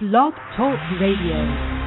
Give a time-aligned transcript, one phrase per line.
[0.00, 1.78] Blog Talk Radio.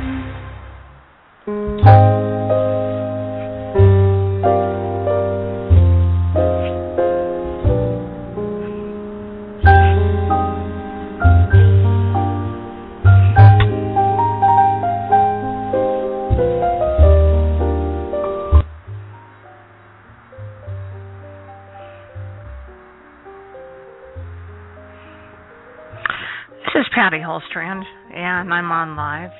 [26.65, 27.83] This is Patty Holstrand,
[28.13, 29.31] and I'm on live.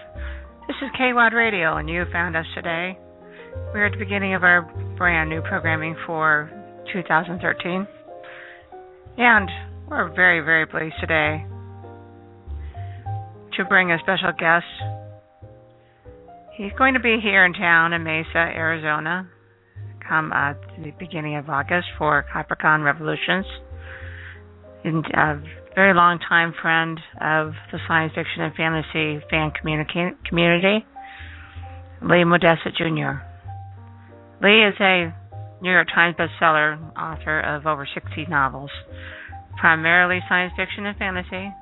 [0.67, 2.97] This is KWOD Radio, and you found us today.
[3.73, 4.61] We're at the beginning of our
[4.97, 6.49] brand new programming for
[6.93, 7.87] 2013,
[9.17, 9.49] and
[9.89, 11.45] we're very, very pleased today
[13.57, 14.65] to bring a special guest.
[16.55, 19.29] He's going to be here in town in Mesa, Arizona,
[20.07, 23.45] come at the beginning of August for Capricorn Revolutions.
[24.85, 25.35] Uh,
[25.75, 30.85] very long time friend of the science fiction and fantasy fan communica- community,
[32.01, 33.23] Lee Modesitt Jr.
[34.43, 35.13] Lee is a
[35.61, 38.71] New York Times bestseller author of over 60 novels,
[39.57, 41.53] primarily science fiction and fantasy,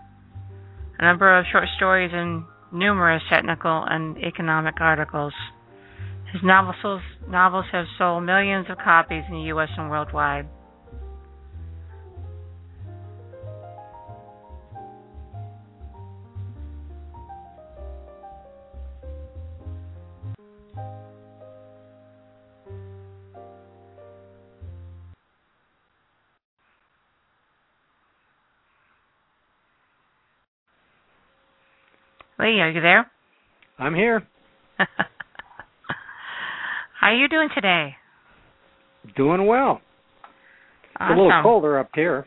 [0.97, 5.33] a number of short stories, and numerous technical and economic articles.
[6.31, 9.69] His novels, novels have sold millions of copies in the U.S.
[9.77, 10.47] and worldwide.
[32.49, 33.09] Lee, are you there?
[33.77, 34.27] I'm here.
[36.99, 37.95] How are you doing today?
[39.15, 39.81] Doing well.
[40.99, 41.11] Awesome.
[41.11, 42.25] It's a little colder up here.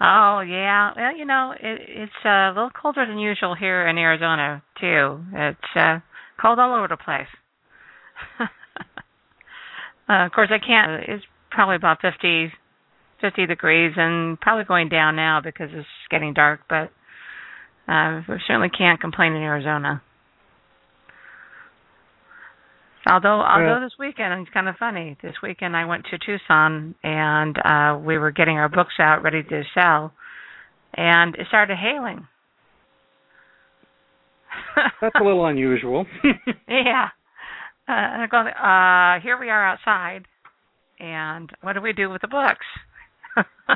[0.00, 3.96] Oh yeah, well you know it, it's uh, a little colder than usual here in
[3.96, 5.20] Arizona too.
[5.32, 6.00] It's uh,
[6.40, 7.28] cold all over the place.
[8.40, 11.04] uh, of course, I can't.
[11.08, 12.52] It's probably about fifty,
[13.20, 16.60] fifty degrees, and probably going down now because it's getting dark.
[16.68, 16.90] But
[17.92, 20.02] uh, we certainly can't complain in Arizona.
[23.06, 25.16] Although, although this weekend it's kind of funny.
[25.22, 29.42] This weekend I went to Tucson and uh we were getting our books out ready
[29.42, 30.12] to sell,
[30.94, 32.28] and it started hailing.
[35.00, 36.06] That's a little unusual.
[36.68, 37.08] yeah.
[37.88, 40.24] Uh, and I go, uh, here we are outside,
[41.00, 42.64] and what do we do with the books?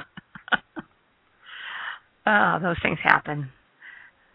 [2.27, 3.51] oh, those things happen.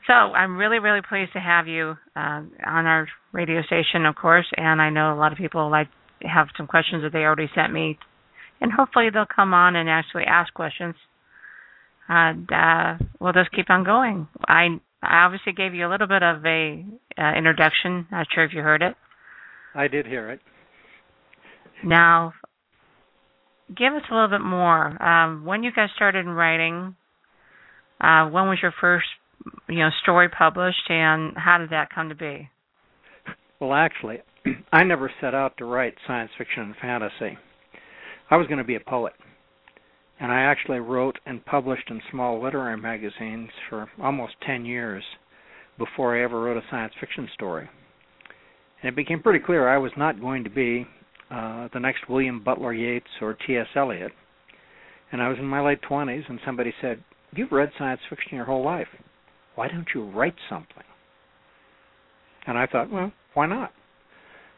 [0.07, 4.47] So I'm really, really pleased to have you uh, on our radio station, of course,
[4.57, 5.87] and I know a lot of people like
[6.21, 7.99] have some questions that they already sent me,
[8.59, 10.95] and hopefully they'll come on and actually ask questions.
[12.07, 14.27] And uh, we'll just keep on going.
[14.47, 16.85] I I obviously gave you a little bit of a
[17.17, 18.07] uh, introduction.
[18.11, 18.95] Not sure if you heard it.
[19.73, 20.39] I did hear it.
[21.83, 22.33] Now,
[23.69, 25.01] give us a little bit more.
[25.01, 26.95] Um, when you guys started writing,
[27.99, 29.07] uh, when was your first
[29.69, 32.49] you know story published and how did that come to be?
[33.59, 34.17] Well actually
[34.71, 37.37] i never set out to write science fiction and fantasy.
[38.29, 39.13] I was going to be a poet.
[40.19, 45.03] And i actually wrote and published in small literary magazines for almost 10 years
[45.77, 47.69] before i ever wrote a science fiction story.
[48.81, 50.85] And it became pretty clear i was not going to be
[51.29, 54.11] uh, the next william butler yeats or ts eliot.
[55.11, 57.03] And i was in my late 20s and somebody said
[57.33, 58.87] you've read science fiction your whole life
[59.61, 60.83] why don't you write something?
[62.47, 63.71] And I thought, well, why not?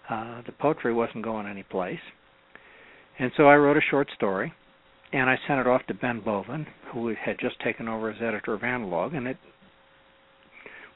[0.10, 2.00] Uh, the poetry wasn't going any place.
[3.20, 4.54] And so I wrote a short story,
[5.12, 8.54] and I sent it off to Ben Bova, who had just taken over as editor
[8.54, 9.36] of Analog, and it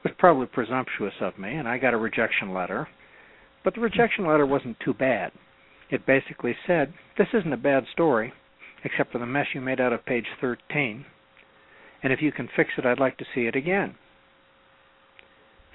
[0.06, 2.88] was probably presumptuous of me, and I got a rejection letter.
[3.66, 5.34] But the rejection letter wasn't too bad.
[5.90, 8.32] It basically said, This isn't a bad story,
[8.86, 11.06] except for the mess you made out of page 13
[12.08, 13.94] and if you can fix it, I'd like to see it again.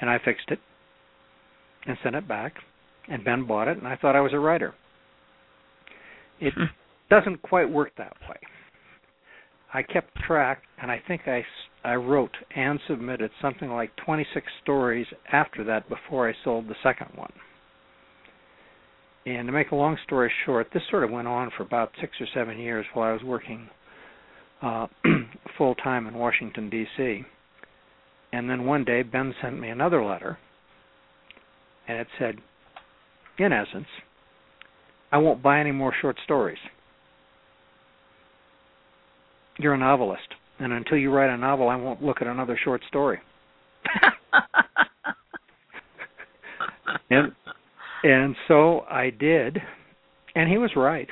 [0.00, 0.58] And I fixed it
[1.86, 2.54] and sent it back,
[3.06, 4.72] and Ben bought it, and I thought I was a writer.
[6.40, 6.64] It Hmm.
[7.10, 8.38] doesn't quite work that way.
[9.74, 11.44] I kept track, and I think I,
[11.84, 17.10] I wrote and submitted something like 26 stories after that before I sold the second
[17.14, 17.32] one.
[19.26, 22.18] And to make a long story short, this sort of went on for about six
[22.22, 23.68] or seven years while I was working
[24.62, 24.86] uh,
[25.58, 27.22] full time in Washington D.C.
[28.32, 30.38] And then one day Ben sent me another letter,
[31.86, 32.36] and it said,
[33.38, 33.86] in essence,
[35.10, 36.58] I won't buy any more short stories.
[39.58, 40.28] You're a novelist,
[40.58, 43.18] and until you write a novel, I won't look at another short story.
[47.10, 47.32] and
[48.04, 49.58] and so I did,
[50.34, 51.08] and he was right.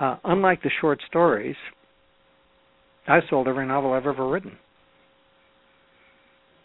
[0.00, 1.56] Uh, unlike the short stories,
[3.06, 4.56] I sold every novel I've ever written.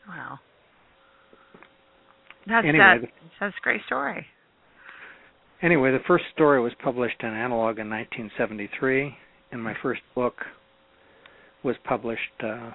[0.07, 0.39] Wow.
[2.47, 3.09] That's Anyway, that,
[3.39, 4.25] that's a great story.
[5.61, 9.15] Anyway, the first story was published in Analog in 1973,
[9.51, 10.35] and my first book
[11.63, 12.71] was published uh,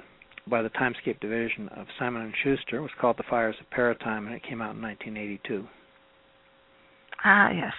[0.47, 2.77] by the Timescape division of Simon and Schuster.
[2.77, 5.67] It was called The Fires of Paratime, and it came out in 1982.
[7.25, 7.73] Ah, yes.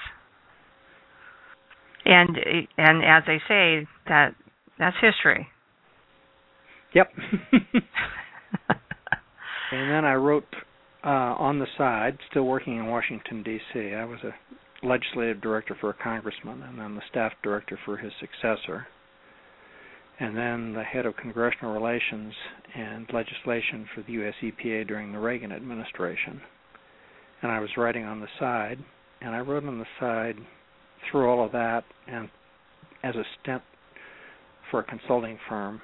[2.06, 2.38] And
[2.78, 4.36] and as they say, that
[4.78, 5.48] that's history.
[6.96, 7.12] Yep.
[9.72, 10.46] and then I wrote
[11.04, 13.94] uh, on the side, still working in Washington D.C.
[13.94, 14.34] I was a
[14.86, 18.88] legislative director for a congressman, and then the staff director for his successor,
[20.22, 22.34] and then the head of congressional relations
[22.74, 24.36] and legislation for the U.S.
[24.42, 26.40] EPA during the Reagan administration.
[27.42, 28.78] And I was writing on the side,
[29.20, 30.38] and I wrote on the side
[31.12, 32.30] through all of that, and
[33.04, 33.62] as a stint
[34.72, 35.82] for a consulting firm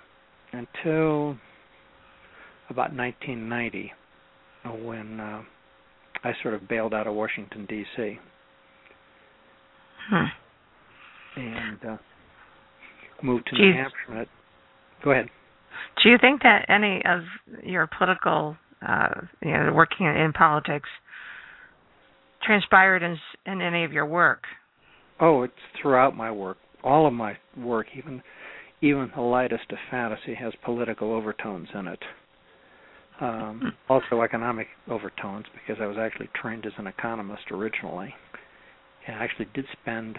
[0.52, 1.38] until
[2.70, 3.92] about 1990
[4.86, 5.42] when uh,
[6.24, 8.20] I sort of bailed out of Washington D.C.
[11.36, 11.98] And uh,
[13.24, 13.62] moved to Geez.
[13.62, 14.32] New Hampshire.
[15.04, 15.30] Go ahead.
[16.04, 17.22] Do you think that any of
[17.64, 18.56] your political,
[18.88, 20.90] uh, you know, working in politics,
[22.44, 24.44] transpired in, in any of your work?
[25.20, 26.58] Oh, it's throughout my work.
[26.84, 28.22] All of my work, even
[28.82, 32.00] even the lightest of fantasy, has political overtones in it.
[33.20, 38.14] Um, also economic overtones, because I was actually trained as an economist originally,
[39.08, 40.18] and I actually did spend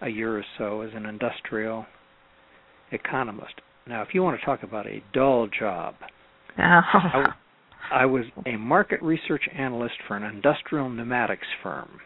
[0.00, 1.86] a year or so as an industrial
[2.92, 3.54] economist.
[3.86, 5.94] Now, if you want to talk about a dull job,
[6.58, 6.62] Oh.
[6.62, 7.34] I,
[7.92, 12.00] I was a market research analyst for an industrial pneumatics firm,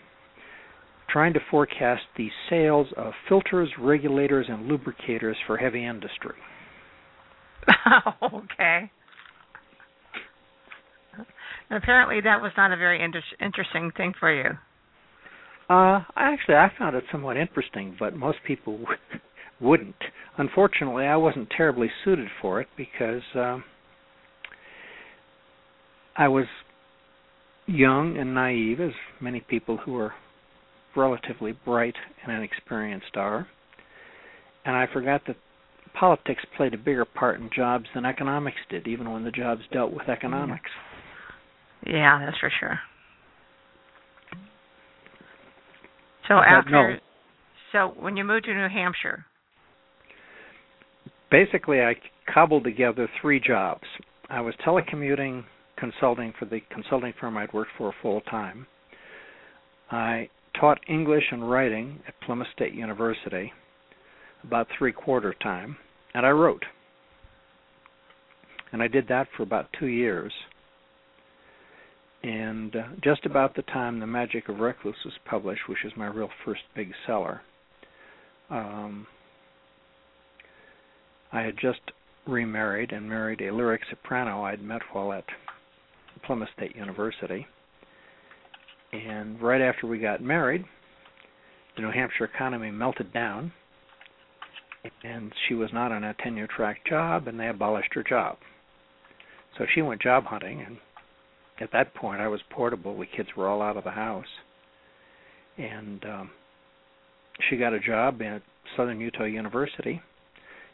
[1.12, 6.36] trying to forecast the sales of filters, regulators, and lubricators for heavy industry.
[8.22, 8.90] okay.
[11.70, 14.50] Apparently, that was not a very inter- interesting thing for you.
[15.68, 18.98] Uh, actually, I found it somewhat interesting, but most people w-
[19.60, 19.94] wouldn't.
[20.36, 23.58] Unfortunately, I wasn't terribly suited for it because uh,
[26.16, 26.46] I was
[27.66, 30.12] young and naive, as many people who are
[30.96, 33.46] relatively bright and inexperienced are,
[34.64, 35.36] and I forgot that
[35.98, 39.92] politics played a bigger part in jobs than economics did, even when the jobs dealt
[39.92, 40.70] with economics.
[41.86, 42.78] Yeah, that's for sure.
[46.28, 46.96] So But after, no.
[47.72, 49.24] so when you moved to New Hampshire,
[51.30, 51.94] basically I
[52.32, 53.82] cobbled together three jobs.
[54.28, 55.44] I was telecommuting
[55.76, 58.66] consulting for the consulting firm I'd worked for full time.
[59.90, 60.28] I
[60.58, 63.52] taught English and writing at Plymouth State University
[64.44, 65.76] about three quarter time,
[66.14, 66.64] and I wrote.
[68.72, 70.32] And I did that for about two years.
[72.22, 76.06] And uh, just about the time The Magic of Recluse was published, which is my
[76.06, 77.40] real first big seller,
[78.50, 79.06] um,
[81.32, 81.80] I had just
[82.26, 85.24] remarried and married a lyric soprano I'd met while at
[86.24, 87.46] Plymouth State University.
[88.92, 90.64] And right after we got married,
[91.76, 93.52] the New Hampshire economy melted down,
[95.04, 98.38] and she was not on a tenure track job, and they abolished her job.
[99.56, 100.78] So she went job hunting, and
[101.60, 102.98] at that point I was portable.
[102.98, 104.24] The kids were all out of the house,
[105.56, 106.30] and um,
[107.48, 108.42] she got a job at
[108.76, 110.00] Southern Utah University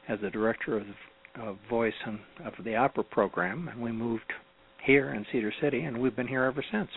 [0.08, 0.86] as the director of,
[1.40, 4.32] of voice and of the opera program, and we moved
[4.84, 6.88] here in Cedar City, and we've been here ever since.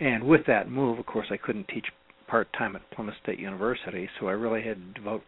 [0.00, 1.86] And with that move, of course, I couldn't teach
[2.28, 5.22] part time at Plymouth State University, so I really had to devote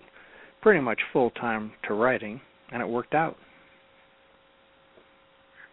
[0.61, 2.41] pretty much full time to writing,
[2.73, 3.37] and it worked out.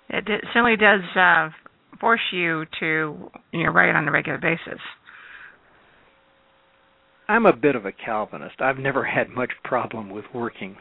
[0.09, 1.49] it, it certainly does uh,
[1.99, 4.79] force you to you know write on a regular basis.
[7.27, 8.61] I'm a bit of a Calvinist.
[8.61, 10.77] I've never had much problem with working.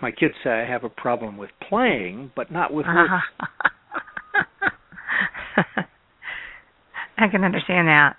[0.00, 3.10] My kids say I have a problem with playing, but not with work.
[7.16, 8.16] I can understand that.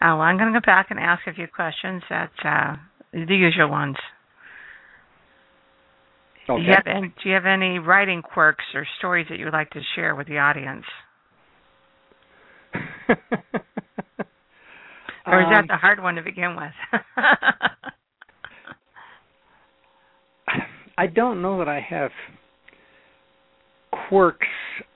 [0.00, 2.02] Uh, well, I'm going to go back and ask a few questions.
[2.10, 2.76] That's uh,
[3.12, 3.96] the usual ones.
[6.54, 6.74] Do, you Okay.
[6.74, 9.80] have any, do you have any writing quirks or stories that you would like to
[9.94, 10.84] share with the audience?
[15.26, 16.72] Or is Um, that the hard one to begin with?
[20.98, 22.10] I don't know that I have
[24.08, 24.46] quirks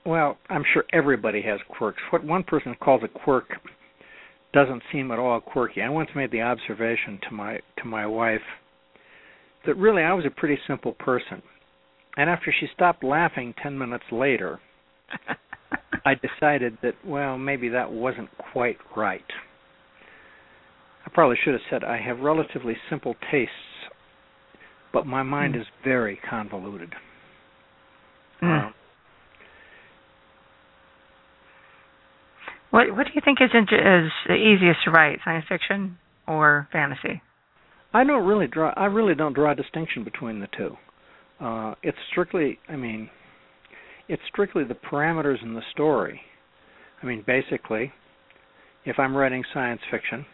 [0.05, 2.01] well, I'm sure everybody has quirks.
[2.11, 3.45] What one person calls a quirk
[4.53, 5.81] doesn't seem at all quirky.
[5.81, 8.41] I once made the observation to my to my wife
[9.65, 11.41] that really I was a pretty simple person.
[12.17, 14.59] And after she stopped laughing 10 minutes later,
[16.05, 19.21] I decided that well, maybe that wasn't quite right.
[21.05, 23.53] I probably should have said I have relatively simple tastes,
[24.91, 25.61] but my mind mm.
[25.61, 26.93] is very convoluted.
[28.41, 28.67] Mm.
[28.67, 28.73] Um,
[32.71, 35.97] what what do you think is is the easiest to write, science fiction
[36.27, 37.21] or fantasy?
[37.93, 38.73] I don't really draw.
[38.75, 40.75] I really don't draw a distinction between the two.
[41.39, 42.59] Uh, it's strictly.
[42.67, 43.09] I mean,
[44.07, 46.21] it's strictly the parameters in the story.
[47.01, 47.91] I mean, basically,
[48.85, 50.25] if I'm writing science fiction,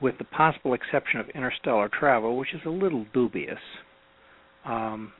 [0.00, 3.58] with the possible exception of interstellar travel, which is a little dubious,
[4.64, 5.12] um,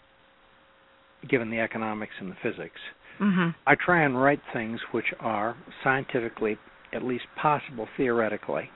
[1.28, 2.80] given the economics and the physics.
[3.20, 3.50] Mm-hmm.
[3.66, 6.58] I try and write things which are scientifically
[6.92, 8.70] at least possible theoretically.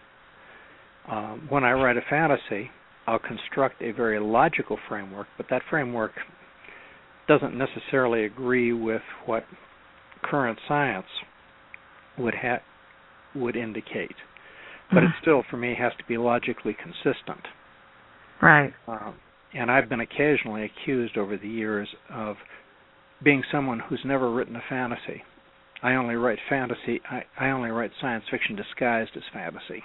[1.10, 2.70] Um, when I write a fantasy,
[3.06, 6.12] I'll construct a very logical framework, but that framework
[7.26, 9.44] doesn't necessarily agree with what
[10.22, 11.06] current science
[12.18, 12.62] would ha-
[13.34, 14.14] would indicate.
[14.90, 15.06] But mm-hmm.
[15.06, 17.46] it still, for me, has to be logically consistent.
[18.42, 18.72] Right.
[18.88, 19.14] Um,
[19.54, 22.36] and I've been occasionally accused over the years of
[23.22, 25.22] being someone who's never written a fantasy.
[25.82, 27.00] I only write fantasy.
[27.10, 29.82] I, I only write science fiction disguised as fantasy.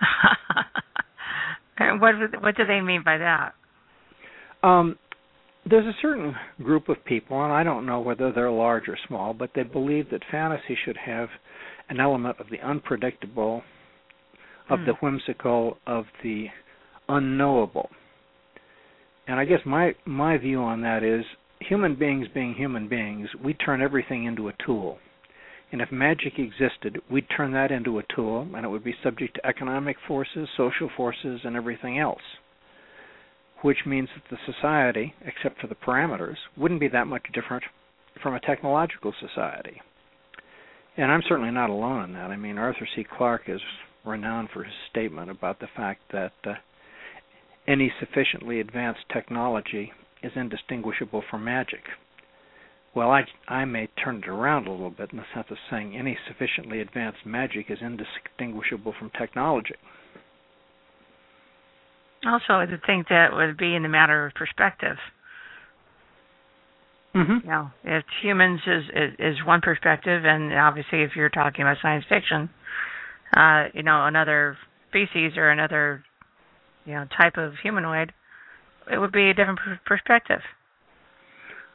[2.00, 3.54] what what do they mean by that?
[4.62, 4.98] Um,
[5.68, 9.34] there's a certain group of people, and I don't know whether they're large or small,
[9.34, 11.28] but they believe that fantasy should have
[11.88, 13.62] an element of the unpredictable,
[14.70, 15.06] of the hmm.
[15.06, 16.46] whimsical, of the
[17.08, 17.90] unknowable.
[19.26, 21.24] And I guess my my view on that is
[21.60, 24.98] human beings being human beings, we turn everything into a tool.
[25.72, 29.34] And if magic existed, we'd turn that into a tool and it would be subject
[29.36, 32.22] to economic forces, social forces, and everything else.
[33.62, 37.62] Which means that the society, except for the parameters, wouldn't be that much different
[38.22, 39.80] from a technological society.
[40.96, 42.30] And I'm certainly not alone in that.
[42.30, 43.04] I mean, Arthur C.
[43.04, 43.60] Clarke is
[44.04, 46.54] renowned for his statement about the fact that uh,
[47.68, 51.82] any sufficiently advanced technology is indistinguishable from magic.
[52.94, 55.96] Well, I, I may turn it around a little bit in the sense of saying
[55.96, 59.74] any sufficiently advanced magic is indistinguishable from technology.
[62.26, 64.96] Also, I would think that would be in the matter of perspective.
[67.14, 67.46] Mm-hmm.
[67.46, 71.78] You know, if humans is, is is one perspective, and obviously, if you're talking about
[71.82, 72.50] science fiction,
[73.36, 74.56] uh, you know, another
[74.90, 76.04] species or another,
[76.84, 78.12] you know, type of humanoid,
[78.90, 80.40] it would be a different perspective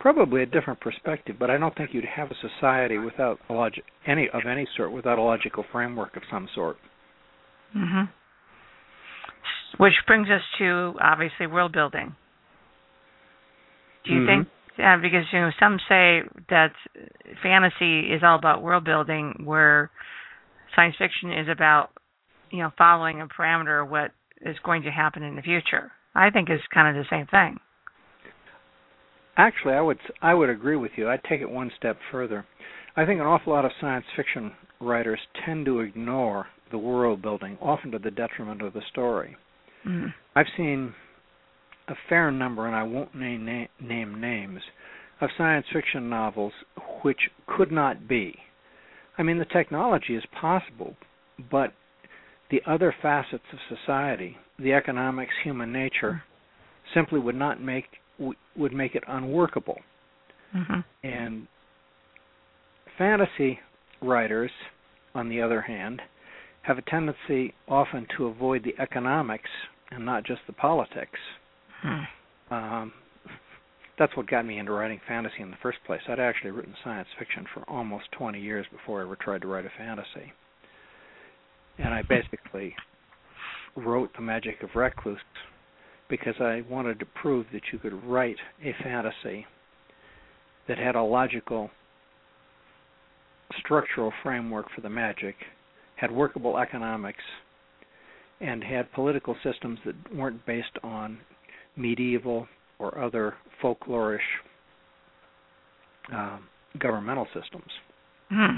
[0.06, 3.84] probably a different perspective, but I don't think you'd have a society without a logic
[4.06, 6.78] any of any sort without a logical framework of some sort.
[7.76, 8.10] Mhm.
[9.78, 12.16] Which brings us to obviously world building.
[14.04, 14.44] Do you mm-hmm.
[14.44, 16.74] think uh, because you know some say that
[17.42, 19.90] fantasy is all about world building where
[20.76, 21.90] science fiction is about
[22.52, 25.92] you know following a parameter of what is going to happen in the future.
[26.16, 27.60] I think it's kind of the same thing.
[29.38, 31.10] Actually, I would I would agree with you.
[31.10, 32.46] I'd take it one step further.
[32.96, 37.58] I think an awful lot of science fiction writers tend to ignore the world building,
[37.62, 39.36] often to the detriment of the story.
[39.86, 40.14] Mm.
[40.36, 40.94] I've seen
[41.90, 44.62] a fair number, and I won't name name names,
[45.22, 46.54] of science fiction novels
[47.04, 48.36] which could not be.
[49.18, 50.96] I mean, the technology is possible,
[51.52, 51.74] but
[52.52, 56.24] the other facets of society, the economics, human nature,
[56.94, 57.86] simply would not make
[58.56, 59.78] would make it unworkable.
[60.56, 60.80] Mm-hmm.
[61.04, 61.48] And
[62.98, 63.60] fantasy
[64.02, 64.52] writers,
[65.14, 66.02] on the other hand,
[66.62, 69.50] have a tendency often to avoid the economics
[69.92, 71.20] and not just the politics.
[71.82, 72.54] Hmm.
[72.54, 72.94] Um,
[73.98, 76.02] that's what got me into writing fantasy in the first place.
[76.08, 79.66] I'd actually written science fiction for almost 20 years before I ever tried to write
[79.66, 80.34] a fantasy.
[81.78, 82.76] And I basically
[83.76, 85.20] wrote The Magic of Recluse
[86.10, 89.46] because I wanted to prove that you could write a fantasy
[90.68, 91.70] that had a logical
[93.60, 95.36] structural framework for the magic,
[95.96, 97.24] had workable economics,
[98.42, 101.18] and had political systems that weren't based on
[101.76, 102.48] medieval
[102.80, 104.20] or other folklorish
[106.14, 106.46] um,
[106.80, 107.72] governmental systems.
[108.30, 108.58] Hmm.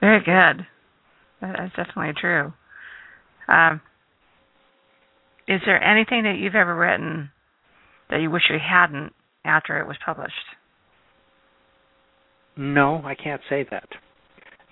[0.00, 0.66] Very good.
[1.52, 2.52] That's definitely true.
[3.48, 3.80] Um,
[5.46, 7.30] is there anything that you've ever written
[8.10, 9.12] that you wish you hadn't
[9.44, 10.32] after it was published?
[12.56, 13.88] no, I can't say that.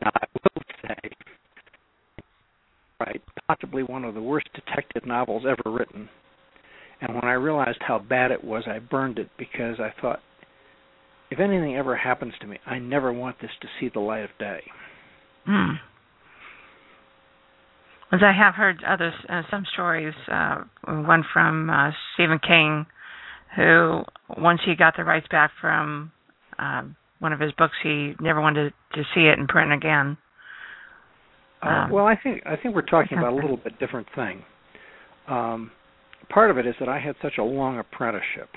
[0.00, 1.10] Now I will say,
[3.00, 6.08] right, possibly one of the worst detective novels ever written.
[7.00, 10.20] And when I realized how bad it was, I burned it because I thought,
[11.30, 14.30] if anything ever happens to me, I never want this to see the light of
[14.38, 14.60] day.
[15.46, 15.72] Hmm.
[18.12, 22.84] As I have heard others, uh, some stories, uh, one from uh, Stephen King,
[23.56, 24.02] who
[24.36, 26.12] once he got the rights back from
[26.58, 26.82] uh,
[27.20, 30.18] one of his books, he never wanted to see it in print again.
[31.62, 34.42] Uh, um, well, I think I think we're talking about a little bit different thing.
[35.26, 35.70] Um,
[36.28, 38.50] part of it is that I had such a long apprenticeship.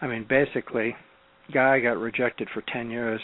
[0.00, 0.94] I mean, basically,
[1.52, 3.20] guy got rejected for ten years.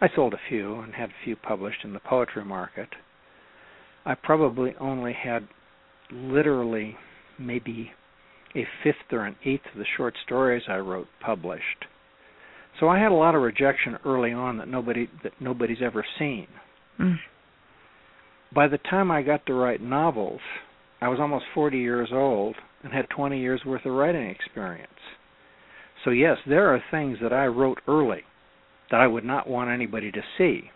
[0.00, 2.88] I sold a few and had a few published in the poetry market.
[4.06, 5.48] I probably only had
[6.12, 6.96] literally
[7.38, 7.90] maybe
[8.54, 11.84] a fifth or an eighth of the short stories I wrote published.
[12.78, 16.46] So I had a lot of rejection early on that nobody that nobody's ever seen.
[17.00, 17.16] Mm.
[18.54, 20.40] By the time I got to write novels,
[21.00, 24.92] I was almost 40 years old and had 20 years worth of writing experience.
[26.04, 28.22] So yes, there are things that I wrote early
[28.92, 30.70] that I would not want anybody to see.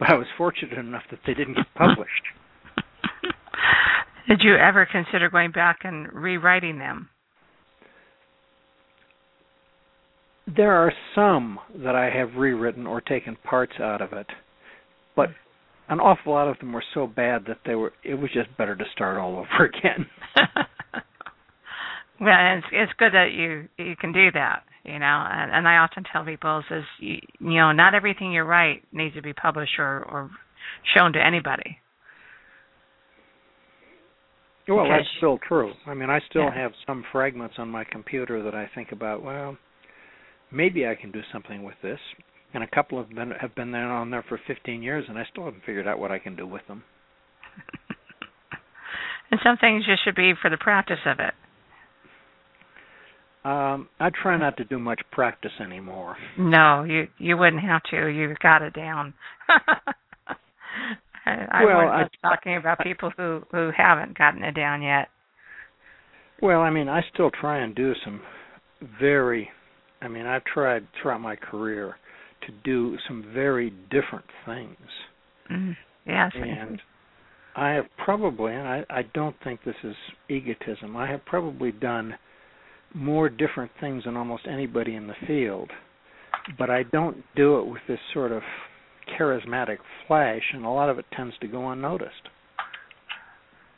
[0.00, 2.24] But I was fortunate enough that they didn't get published.
[4.30, 7.08] Did you ever consider going back and rewriting them?
[10.46, 14.28] There are some that I have rewritten or taken parts out of it,
[15.16, 15.30] but
[15.88, 17.92] an awful lot of them were so bad that they were.
[18.04, 20.06] It was just better to start all over again.
[22.20, 25.26] well, it's it's good that you you can do that, you know.
[25.28, 29.16] And, and I often tell people is you, you know not everything you write needs
[29.16, 30.30] to be published or or
[30.94, 31.78] shown to anybody.
[34.76, 35.72] Well, that's still true.
[35.86, 36.54] I mean, I still yeah.
[36.54, 39.22] have some fragments on my computer that I think about.
[39.22, 39.56] Well,
[40.52, 41.98] maybe I can do something with this.
[42.52, 45.24] And a couple have been have been there on there for 15 years, and I
[45.30, 46.82] still haven't figured out what I can do with them.
[49.30, 51.34] and some things just should be for the practice of it.
[53.42, 56.16] Um, I try not to do much practice anymore.
[56.36, 58.06] No, you you wouldn't have to.
[58.08, 59.14] You've got it down.
[61.50, 65.08] I, well, I was talking about people who who haven't gotten it down yet.
[66.42, 68.20] Well, I mean, I still try and do some
[69.00, 69.50] very.
[70.02, 71.96] I mean, I've tried throughout my career
[72.46, 74.76] to do some very different things.
[75.50, 76.32] Mm, yes.
[76.34, 76.80] And
[77.56, 79.94] I have probably, and I, I don't think this is
[80.28, 80.96] egotism.
[80.96, 82.14] I have probably done
[82.94, 85.70] more different things than almost anybody in the field,
[86.58, 88.42] but I don't do it with this sort of
[89.18, 92.28] charismatic flash, and a lot of it tends to go unnoticed.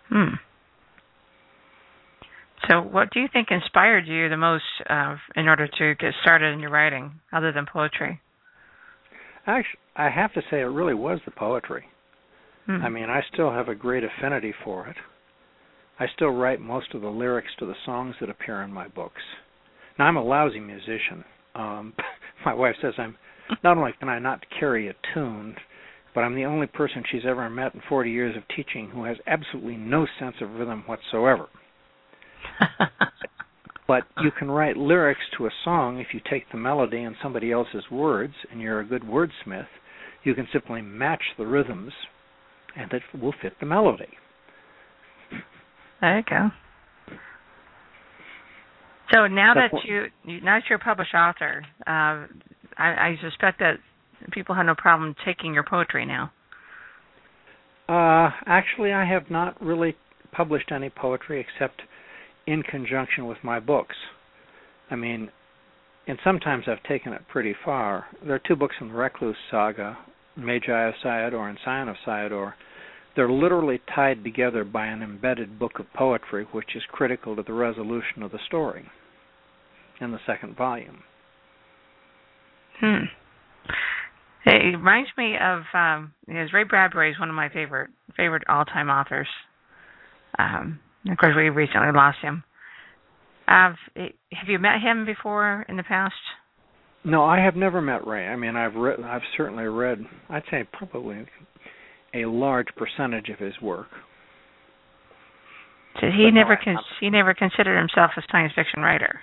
[0.08, 0.34] Hmm.
[2.68, 6.52] So, what do you think inspired you the most uh, in order to get started
[6.54, 8.20] in your writing, other than poetry?
[9.46, 11.84] Actually, I have to say it really was the poetry.
[12.66, 12.82] Hmm.
[12.82, 14.96] I mean, I still have a great affinity for it.
[15.98, 19.22] I still write most of the lyrics to the songs that appear in my books.
[19.98, 21.24] Now, I'm a lousy musician.
[21.54, 21.92] Um,
[22.46, 23.16] my wife says I'm
[23.62, 25.56] not only can I not carry a tune,
[26.14, 29.16] but I'm the only person she's ever met in 40 years of teaching who has
[29.26, 31.46] absolutely no sense of rhythm whatsoever.
[33.88, 37.50] but you can write lyrics to a song if you take the melody and somebody
[37.50, 39.66] else's words, and you're a good wordsmith.
[40.24, 41.92] You can simply match the rhythms,
[42.76, 44.08] and it will fit the melody.
[46.00, 46.50] There you go.
[49.12, 50.06] So now that you
[50.42, 52.26] now that you're a published author, uh,
[52.78, 53.76] I, I suspect that
[54.32, 56.32] people have no problem taking your poetry now.
[57.88, 59.96] Uh, actually, I have not really
[60.32, 61.82] published any poetry except
[62.46, 63.96] in conjunction with my books.
[64.90, 65.30] I mean,
[66.06, 68.06] and sometimes I've taken it pretty far.
[68.24, 69.98] There are two books in the Recluse saga,
[70.36, 72.54] Magi of Cyador and Scion of Cyador.
[73.14, 77.52] They're literally tied together by an embedded book of poetry, which is critical to the
[77.52, 78.86] resolution of the story
[80.00, 81.02] in the second volume.
[82.82, 83.04] Hmm.
[84.44, 88.64] It reminds me of um because Ray Bradbury is one of my favorite favorite all
[88.64, 89.28] time authors.
[90.38, 92.42] Um of course we recently lost him.
[93.46, 96.14] Have have you met him before in the past?
[97.04, 98.26] No, I have never met Ray.
[98.26, 101.24] I mean, I've read I've certainly read I'd say probably
[102.14, 103.88] a large percentage of his work.
[106.00, 109.20] So he but never no, con- he never considered himself a science fiction writer.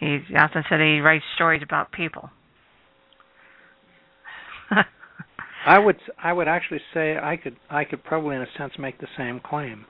[0.00, 2.30] He often said he writes stories about people.
[5.66, 8.98] I would I would actually say I could I could probably in a sense make
[9.00, 9.86] the same claim,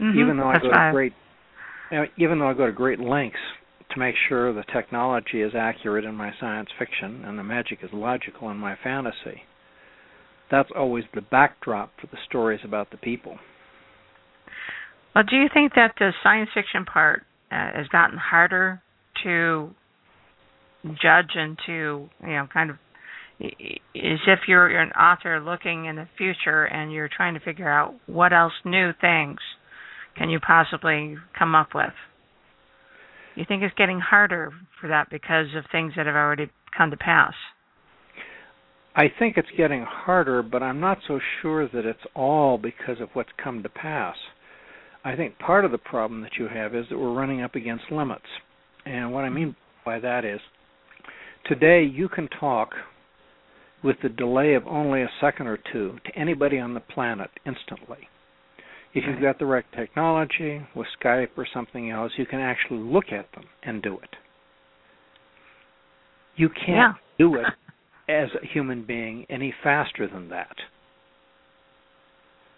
[0.00, 0.18] mm-hmm.
[0.18, 1.12] even though That's I go to great,
[2.16, 3.38] even though I go to great lengths
[3.92, 7.90] to make sure the technology is accurate in my science fiction and the magic is
[7.92, 9.42] logical in my fantasy.
[10.50, 13.38] That's always the backdrop for the stories about the people.
[15.14, 18.80] Well, do you think that the science fiction part uh, has gotten harder
[19.24, 19.70] to
[20.84, 22.76] judge and to, you know, kind of
[23.40, 27.70] as if you're, you're an author looking in the future and you're trying to figure
[27.70, 29.38] out what else new things
[30.16, 31.92] can you possibly come up with?
[33.36, 36.96] You think it's getting harder for that because of things that have already come to
[36.96, 37.32] pass?
[38.94, 43.08] I think it's getting harder, but I'm not so sure that it's all because of
[43.14, 44.16] what's come to pass.
[45.04, 47.84] I think part of the problem that you have is that we're running up against
[47.90, 48.26] limits.
[48.86, 50.40] And what I mean by that is
[51.46, 52.70] today you can talk
[53.82, 58.08] with the delay of only a second or two to anybody on the planet instantly.
[58.92, 63.06] If you've got the right technology with Skype or something else, you can actually look
[63.12, 64.16] at them and do it.
[66.36, 67.26] You can't yeah.
[67.26, 67.46] do it
[68.10, 70.56] as a human being any faster than that.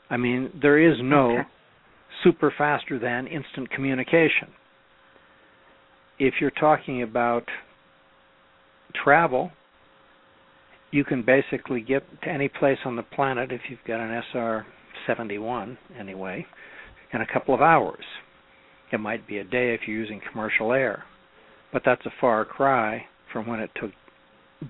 [0.09, 1.49] I mean, there is no okay.
[2.25, 4.49] super faster than instant communication.
[6.25, 7.43] If you're talking about
[9.03, 9.51] travel,
[10.93, 14.65] you can basically get to any place on the planet if you've got an SR
[15.05, 16.47] 71 anyway
[17.13, 18.05] in a couple of hours.
[18.93, 21.03] It might be a day if you're using commercial air,
[21.73, 23.91] but that's a far cry from when it took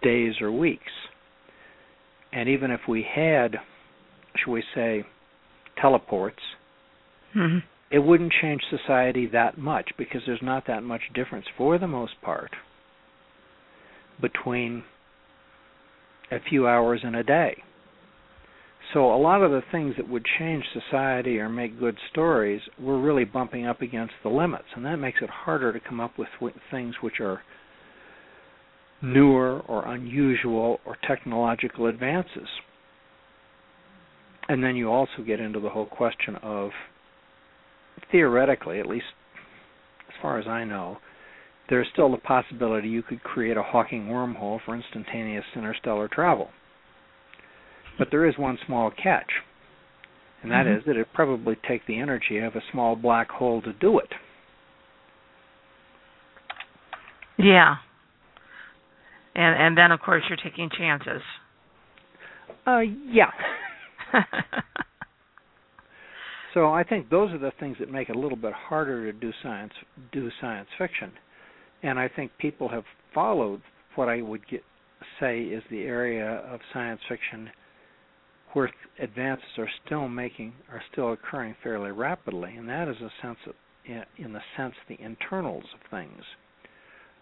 [0.02, 0.92] days or weeks.
[2.32, 3.56] And even if we had,
[4.42, 5.04] shall we say,
[5.78, 6.40] teleports,
[7.36, 7.58] mm-hmm.
[7.92, 12.14] It wouldn't change society that much because there's not that much difference for the most
[12.22, 12.50] part
[14.20, 14.83] between
[16.31, 17.62] a few hours in a day.
[18.94, 23.00] So a lot of the things that would change society or make good stories, we're
[23.00, 26.28] really bumping up against the limits, and that makes it harder to come up with
[26.70, 27.42] things which are
[29.02, 32.48] newer or unusual or technological advances.
[34.48, 36.70] And then you also get into the whole question of
[38.11, 39.07] theoretically, at least
[40.09, 40.98] as far as I know,
[41.68, 46.50] there's still the possibility you could create a Hawking wormhole for instantaneous interstellar travel.
[47.98, 49.31] But there is one small catch,
[50.42, 50.78] and that mm-hmm.
[50.78, 54.09] is that it probably take the energy of a small black hole to do it.
[57.38, 57.76] Yeah.
[59.35, 61.22] And and then of course you're taking chances.
[62.66, 63.31] Uh yeah.
[66.54, 69.18] so I think those are the things that make it a little bit harder to
[69.18, 69.72] do science
[70.12, 71.12] do science fiction
[71.82, 72.84] and I think people have
[73.14, 73.60] followed
[73.94, 74.62] what I would get,
[75.20, 77.50] say is the area of science fiction
[78.52, 83.38] where advances are still making are still occurring fairly rapidly, and that is a sense
[83.46, 83.54] of,
[84.18, 86.22] in the sense the internals of things.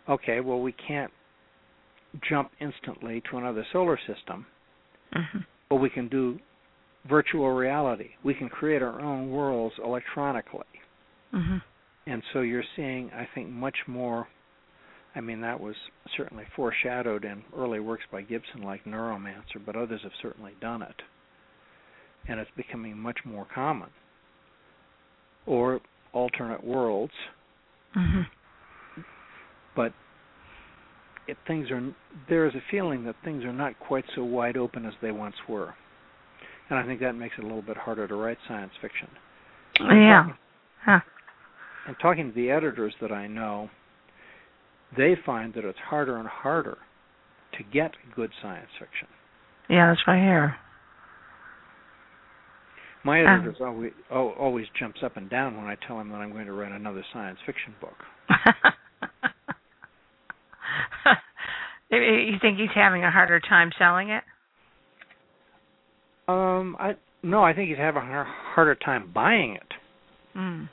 [0.08, 1.12] Okay, well we can't
[2.28, 4.44] jump instantly to another solar system,
[5.14, 5.38] mm-hmm.
[5.68, 6.38] but we can do
[7.08, 8.10] virtual reality.
[8.24, 10.64] We can create our own worlds electronically.
[11.34, 11.58] Mm-hmm.
[12.06, 14.26] And so you're seeing, I think, much more
[15.14, 15.74] I mean, that was
[16.16, 20.94] certainly foreshadowed in early works by Gibson, like Neuromancer, but others have certainly done it.
[22.28, 23.88] And it's becoming much more common.
[25.46, 25.80] Or
[26.12, 27.12] alternate worlds.
[27.96, 29.00] Mm-hmm.
[29.74, 29.92] But
[31.26, 31.94] it, things are
[32.28, 35.36] there is a feeling that things are not quite so wide open as they once
[35.48, 35.74] were,
[36.70, 39.08] and I think that makes it a little bit harder to write science fiction.
[39.80, 40.28] Yeah.
[40.84, 41.00] Huh.
[41.86, 43.68] And talking to the editors that I know,
[44.96, 46.78] they find that it's harder and harder
[47.58, 49.08] to get good science fiction.
[49.68, 50.56] Yeah, that's I hear.
[53.04, 56.32] My editor um, always always jumps up and down when I tell him that I'm
[56.32, 57.94] going to write another science fiction book.
[61.90, 64.22] you think he's having a harder time selling it?
[66.30, 70.36] Um, I no, I think he's having a harder time buying it.
[70.36, 70.68] Mm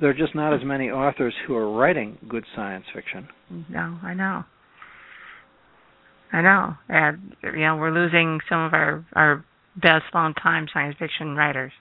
[0.00, 3.28] there are just not as many authors who are writing good science fiction.
[3.70, 4.44] No, I know.
[6.32, 9.44] I know, and you know we're losing some of our our
[9.76, 11.72] best long time science fiction writers.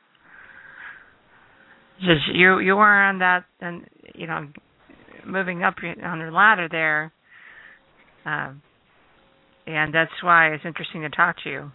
[1.99, 4.47] Just you you are on that, and you know,
[5.25, 7.11] moving up on the ladder there,
[8.25, 8.61] um,
[9.65, 11.71] and that's why it's interesting to talk to you.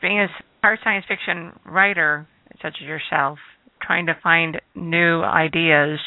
[0.00, 0.28] Being a
[0.62, 2.26] hard science fiction writer
[2.62, 3.38] such as yourself,
[3.80, 5.98] trying to find new ideas.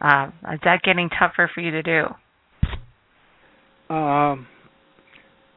[0.00, 2.04] Uh, is that getting tougher for you to do?
[3.94, 4.46] Um,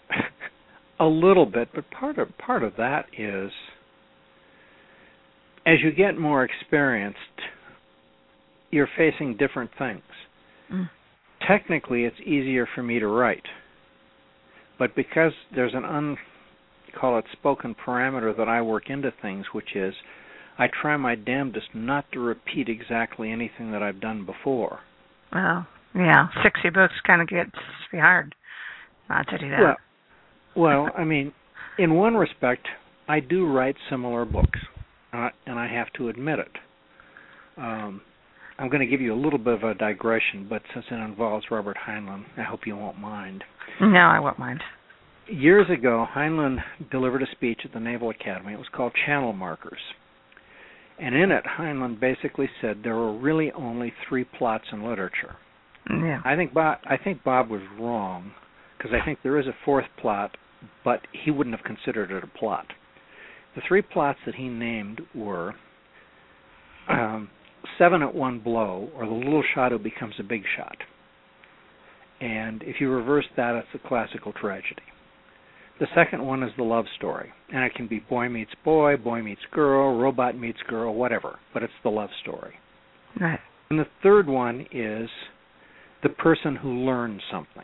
[0.99, 3.51] a little bit, but part of part of that is
[5.65, 7.17] as you get more experienced,
[8.71, 10.01] you're facing different things.
[10.71, 10.89] Mm.
[11.47, 13.45] Technically, it's easier for me to write,
[14.77, 16.17] but because there's an un
[16.99, 19.93] call it spoken parameter that I work into things, which is
[20.57, 24.79] I try my damnedest not to repeat exactly anything that I've done before.
[25.33, 27.59] Well, yeah, sixty books kind of gets to
[27.91, 28.35] be hard
[29.09, 29.59] not to do that.
[29.61, 29.75] Well,
[30.55, 31.31] well, I mean,
[31.77, 32.67] in one respect,
[33.07, 34.59] I do write similar books,
[35.13, 36.51] uh, and I have to admit it.
[37.57, 38.01] Um,
[38.57, 41.45] I'm going to give you a little bit of a digression, but since it involves
[41.49, 43.43] Robert Heinlein, I hope you won't mind.
[43.79, 44.61] No, I won't mind.
[45.31, 46.57] Years ago, Heinlein
[46.91, 48.53] delivered a speech at the Naval Academy.
[48.53, 49.79] It was called Channel Markers.
[50.99, 55.35] And in it, Heinlein basically said there were really only three plots in literature.
[55.89, 56.21] Yeah.
[56.25, 58.31] I think Bob, I think Bob was wrong
[58.77, 60.35] because I think there is a fourth plot,
[60.83, 62.65] but he wouldn't have considered it a plot.
[63.55, 65.55] The three plots that he named were
[66.89, 67.29] um,
[67.77, 70.77] seven at one blow, or the little shot who becomes a big shot.
[72.19, 74.81] And if you reverse that, it's a classical tragedy.
[75.79, 79.21] The second one is the love story, and it can be boy meets boy, boy
[79.21, 82.55] meets girl, robot meets girl, whatever, but it's the love story.
[83.19, 83.39] Right.
[83.69, 85.09] And the third one is
[86.03, 87.63] the person who learns something.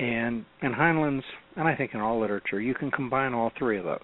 [0.00, 1.24] And in Heinlein's,
[1.56, 4.00] and I think in all literature, you can combine all three of those.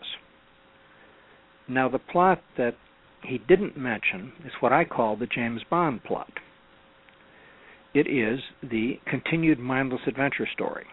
[1.69, 2.75] Now, the plot that
[3.25, 6.31] he didn't mention is what I call the James Bond plot.
[7.95, 10.85] It is the continued mindless adventure story.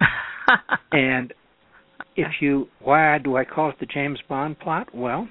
[0.92, 1.32] and
[2.16, 4.94] if you, why do I call it the James Bond plot?
[4.94, 5.28] Well,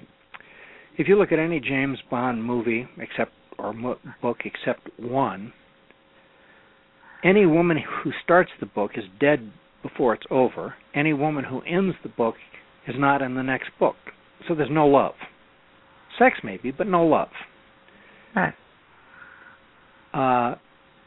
[0.98, 5.54] if you look at any James Bond movie except or mo- book except one,
[7.24, 9.52] any woman who starts the book is dead
[9.82, 10.76] before it's over.
[10.94, 12.36] Any woman who ends the book
[12.88, 13.96] is not in the next book.
[14.48, 15.14] So there's no love.
[16.20, 17.30] Sex maybe, but no love.
[18.36, 18.54] Right.
[20.14, 20.56] Uh,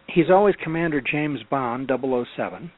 [0.07, 2.71] he's always Commander James Bond, 007.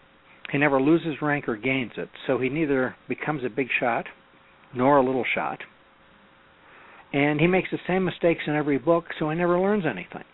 [0.51, 4.07] He never loses rank or gains it, so he neither becomes a big shot
[4.75, 5.61] nor a little shot.
[7.13, 10.25] And he makes the same mistakes in every book, so he never learns anything.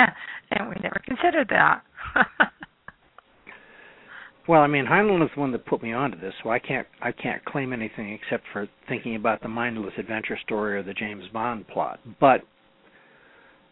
[0.50, 1.82] and we never considered that.
[4.48, 6.86] Well, I mean, Heinlein is the one that put me onto this, so I can't
[7.02, 11.24] I can't claim anything except for thinking about the mindless adventure story or the James
[11.34, 12.00] Bond plot.
[12.18, 12.40] But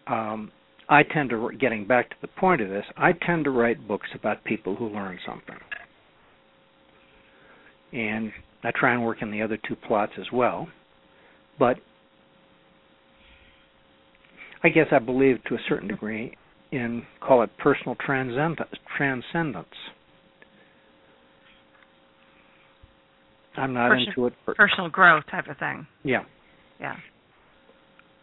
[0.07, 0.53] um,
[0.89, 2.85] I tend to getting back to the point of this.
[2.97, 5.57] I tend to write books about people who learn something,
[7.93, 10.69] and I try and work in the other two plots as well.
[11.59, 11.79] But
[14.63, 16.37] I guess I believe to a certain degree
[16.73, 18.71] in call it personal transcendence.
[18.97, 19.69] transcendence
[23.57, 24.35] I'm not into it.
[24.45, 25.87] For, Personal growth type of thing.
[26.05, 26.25] yeah,
[26.81, 26.97] Yeah.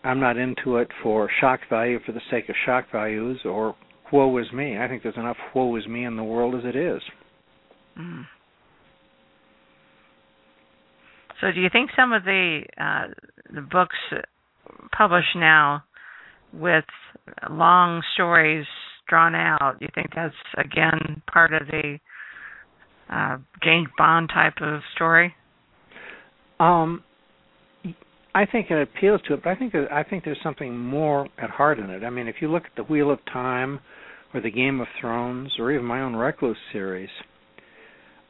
[0.04, 3.76] I'm not into it for shock value for the sake of shock values or
[4.12, 4.78] woe is me.
[4.78, 7.02] I think there's enough woe is me in the world as it is.
[7.98, 8.26] Mm.
[11.42, 13.08] So, do you think some of the uh,
[13.54, 13.96] the books
[14.96, 15.84] published now
[16.54, 16.86] with
[17.50, 18.66] long stories
[19.08, 22.00] drawn out, do you think that's again part of the
[23.10, 25.36] uh, James Bond type of story?
[26.60, 27.04] Um,
[28.36, 31.28] I think it appeals to it, but I think that, I think there's something more
[31.38, 32.04] at heart in it.
[32.04, 33.80] I mean, if you look at the Wheel of Time,
[34.34, 37.10] or the Game of Thrones, or even my own Recluse series,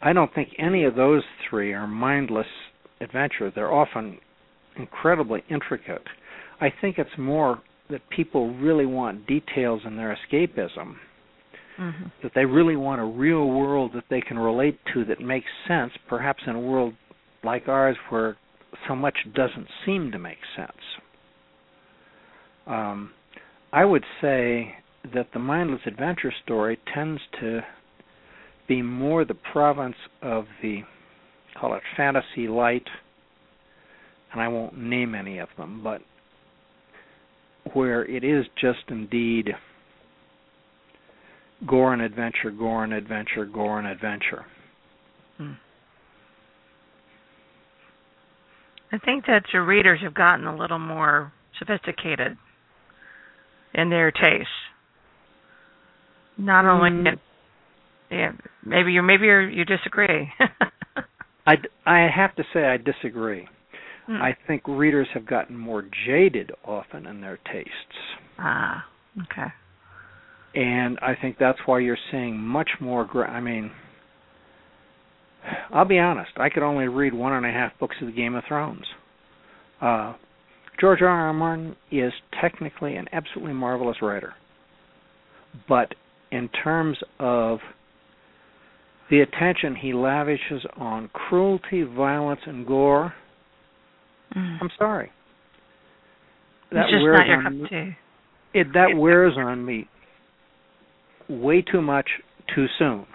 [0.02, 2.48] I don't think any of those three are mindless
[3.00, 3.52] adventure.
[3.54, 4.18] They're often
[4.76, 6.04] incredibly intricate.
[6.60, 10.96] I think it's more that people really want details in their escapism.
[11.80, 12.04] Mm-hmm.
[12.22, 15.92] That they really want a real world that they can relate to that makes sense,
[16.08, 16.94] perhaps in a world
[17.44, 18.38] like ours where
[18.88, 20.72] so much doesn't seem to make sense.
[22.67, 23.12] Um,
[23.72, 24.76] I would say
[25.13, 27.62] that the mindless adventure story tends to
[28.67, 30.82] be more the province of the
[31.60, 32.88] call it fantasy light,
[34.32, 36.02] and I won't name any of them, but
[37.74, 39.50] where it is just indeed
[41.67, 44.46] gore and adventure, gore and adventure, gore and adventure.
[45.38, 45.54] Hmm.
[48.93, 52.38] I think that your readers have gotten a little more sophisticated
[53.73, 54.47] in their taste.
[56.38, 57.19] Not only, Mm.
[58.12, 58.32] yeah,
[58.63, 60.32] maybe you maybe you're, you disagree.
[61.47, 63.47] I, I have to say I disagree.
[64.06, 64.21] Hmm.
[64.21, 67.97] I think readers have gotten more jaded often in their tastes.
[68.38, 68.86] ah,
[69.23, 69.47] okay.
[70.56, 73.71] And I think that's why you're seeing much more gra- I mean
[75.71, 76.32] I'll be honest.
[76.38, 78.86] I could only read one and a half books of the Game of Thrones.
[79.82, 80.13] Uh,
[80.79, 81.08] George R.
[81.08, 81.34] R.
[81.34, 84.34] Martin is technically an absolutely marvelous writer,
[85.67, 85.93] but
[86.32, 87.60] in terms of
[89.12, 93.13] the attention he lavishes on cruelty, violence, and gore,
[94.36, 94.58] Mm.
[94.62, 95.12] I'm sorry.
[96.71, 97.97] It's just wears not your on cup me- of tea.
[98.56, 99.88] It that wears on me
[101.29, 102.10] way too much
[102.56, 103.06] too soon.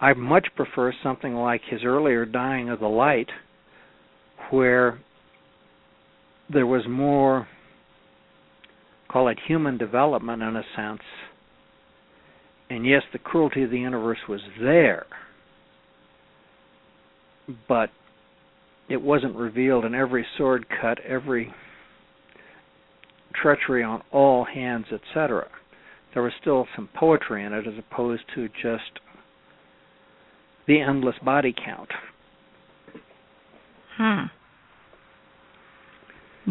[0.00, 3.28] I much prefer something like his earlier Dying of the Light,
[4.50, 5.00] where
[6.52, 7.48] there was more,
[9.10, 11.02] call it human development in a sense.
[12.70, 15.06] And yes, the cruelty of the universe was there,
[17.66, 17.90] but
[18.88, 21.52] it wasn't revealed in every sword cut, every
[23.34, 25.48] treachery on all hands, etc.
[26.14, 29.00] There was still some poetry in it as opposed to just
[30.68, 31.88] the endless body count.
[33.96, 34.26] Hmm.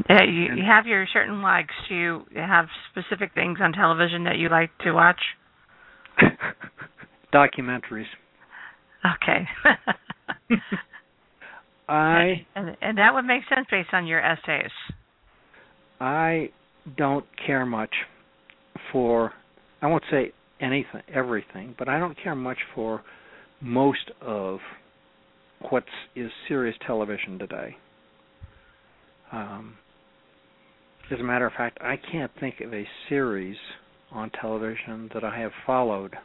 [0.09, 1.73] Uh, you, you have your certain likes.
[1.87, 5.19] Do you have specific things on television that you like to watch?
[7.33, 8.05] Documentaries.
[9.05, 9.47] Okay.
[11.89, 14.71] I and, and that would make sense based on your essays.
[16.01, 16.49] I
[16.97, 17.93] don't care much
[18.91, 19.31] for
[19.81, 23.01] I won't say anything everything, but I don't care much for
[23.61, 24.59] most of
[25.69, 25.83] what
[26.15, 27.75] is serious television today.
[29.31, 29.75] Um,
[31.11, 33.57] as a matter of fact, I can't think of a series
[34.11, 36.15] on television that I have followed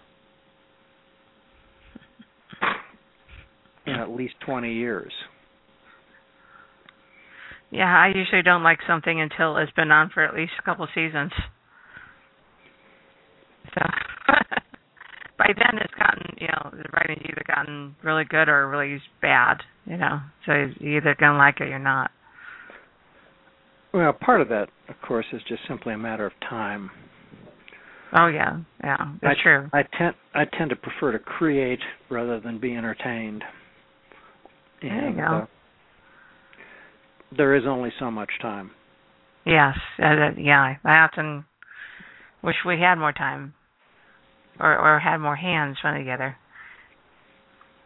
[3.86, 5.12] in at least 20 years.
[7.70, 10.86] Yeah, I usually don't like something until it's been on for at least a couple
[10.94, 11.32] seasons.
[13.74, 13.80] So
[15.38, 19.58] by then it's gotten, you know, the writing's either gotten really good or really bad,
[19.86, 20.20] you know.
[20.46, 22.10] So you're either gonna like it or you're not.
[23.92, 26.90] Well, part of that, of course, is just simply a matter of time.
[28.14, 29.70] Oh yeah, yeah, that's I, true.
[29.72, 33.42] I tend I tend to prefer to create rather than be entertained.
[34.82, 35.22] There you go.
[35.22, 35.46] uh,
[37.36, 38.72] there is only so much time.
[39.46, 40.74] Yes, uh, yeah.
[40.84, 41.44] I often
[42.42, 43.54] wish we had more time,
[44.60, 46.36] or or had more hands run together.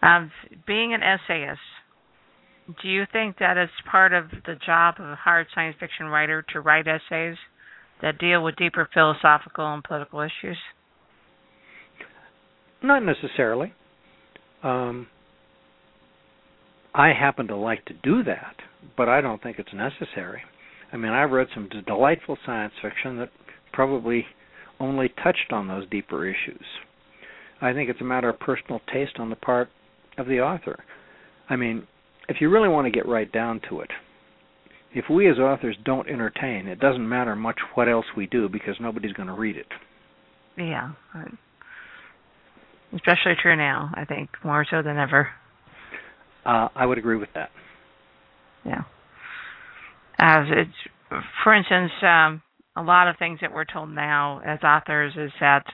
[0.02, 0.30] Um,
[0.66, 1.60] being an essayist,
[2.82, 6.44] do you think that it's part of the job of a hard science fiction writer
[6.52, 7.36] to write essays
[8.02, 10.58] that deal with deeper philosophical and political issues?
[12.82, 13.72] Not necessarily.
[14.62, 15.06] Um,
[16.94, 18.56] I happen to like to do that,
[18.96, 20.42] but I don't think it's necessary.
[20.92, 23.30] I mean, I've read some delightful science fiction that
[23.72, 24.24] probably
[24.80, 26.64] only touched on those deeper issues.
[27.60, 29.68] I think it's a matter of personal taste on the part
[30.18, 30.82] of the author.
[31.48, 31.86] I mean,
[32.28, 33.90] if you really want to get right down to it,
[34.92, 38.74] if we as authors don't entertain, it doesn't matter much what else we do because
[38.80, 39.66] nobody's going to read it.
[40.56, 40.92] Yeah,
[42.94, 43.90] especially true now.
[43.94, 45.28] I think more so than ever.
[46.46, 47.50] Uh, I would agree with that.
[48.64, 48.82] Yeah.
[50.18, 52.42] As it's, for instance, um,
[52.76, 55.64] a lot of things that we're told now as authors is that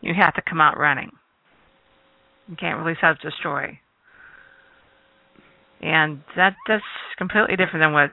[0.00, 1.10] you have to come out running.
[2.48, 3.80] You can't really the story,
[5.80, 6.82] and that that's
[7.16, 8.10] completely different than what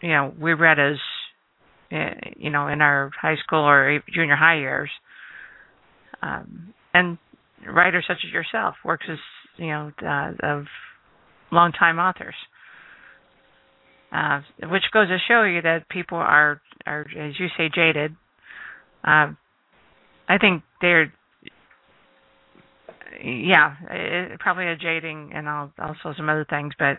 [0.00, 0.96] you know we read as
[1.90, 4.90] uh, you know in our high school or junior high years.
[6.22, 7.18] Um, and
[7.66, 9.18] writers such as yourself works as
[9.56, 10.66] you know uh, of
[11.50, 12.34] longtime authors.
[14.12, 18.16] Uh, which goes to show you that people are, are as you say, jaded.
[19.04, 19.32] Uh,
[20.28, 21.12] I think they're,
[23.22, 26.98] yeah, it, probably a jading and al- also some other things, but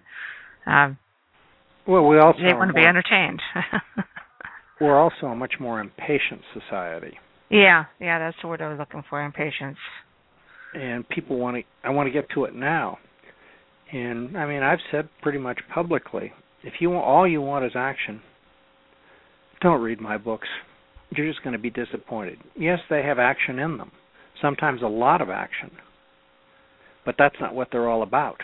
[0.70, 0.90] uh,
[1.88, 3.42] Well, we also they want to be entertained.
[4.82, 7.18] We're also a much more impatient society,
[7.50, 9.78] yeah, yeah, that's the word I was looking for, impatience.
[10.74, 11.64] and people want to.
[11.88, 12.98] I want to get to it now,
[13.92, 16.32] and I mean, I've said pretty much publicly,
[16.64, 18.22] if you want, all you want is action,
[19.62, 20.48] don't read my books.
[21.16, 22.40] You're just going to be disappointed.
[22.56, 23.92] Yes, they have action in them,
[24.42, 25.72] sometimes a lot of action,
[27.06, 28.38] but that's not what they're all about.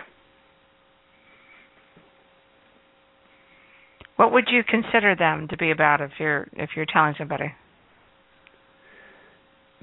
[4.17, 7.53] What would you consider them to be about if you're if you're telling somebody?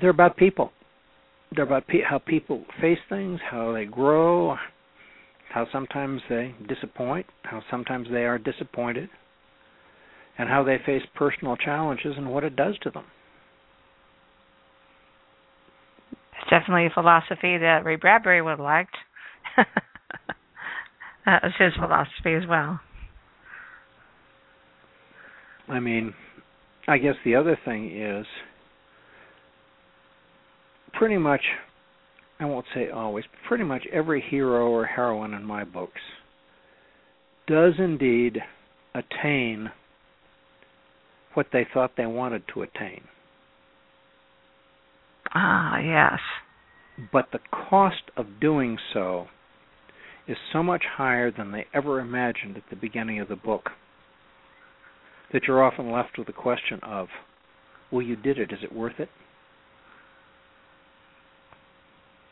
[0.01, 0.73] They're about people.
[1.55, 4.57] They're about pe- how people face things, how they grow,
[5.53, 9.09] how sometimes they disappoint, how sometimes they are disappointed,
[10.39, 13.05] and how they face personal challenges and what it does to them.
[16.41, 18.97] It's definitely a philosophy that Ray Bradbury would have liked.
[21.27, 22.81] That was his philosophy as well.
[25.69, 26.13] I mean,
[26.87, 28.27] I guess the other thing is
[30.93, 31.41] pretty much
[32.41, 36.01] I won't say always, but pretty much every hero or heroine in my books
[37.47, 38.39] does indeed
[38.95, 39.71] attain
[41.35, 43.03] what they thought they wanted to attain.
[45.35, 46.21] Ah, yes.
[47.13, 49.27] But the cost of doing so
[50.29, 53.71] is so much higher than they ever imagined at the beginning of the book
[55.33, 57.09] that you're often left with the question of,
[57.91, 58.53] well, you did it.
[58.53, 59.09] Is it worth it?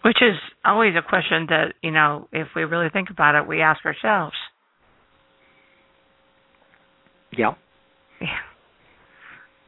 [0.05, 3.61] Which is always a question that, you know, if we really think about it, we
[3.61, 4.35] ask ourselves.
[7.37, 7.55] Yeah.
[8.21, 8.29] Yeah.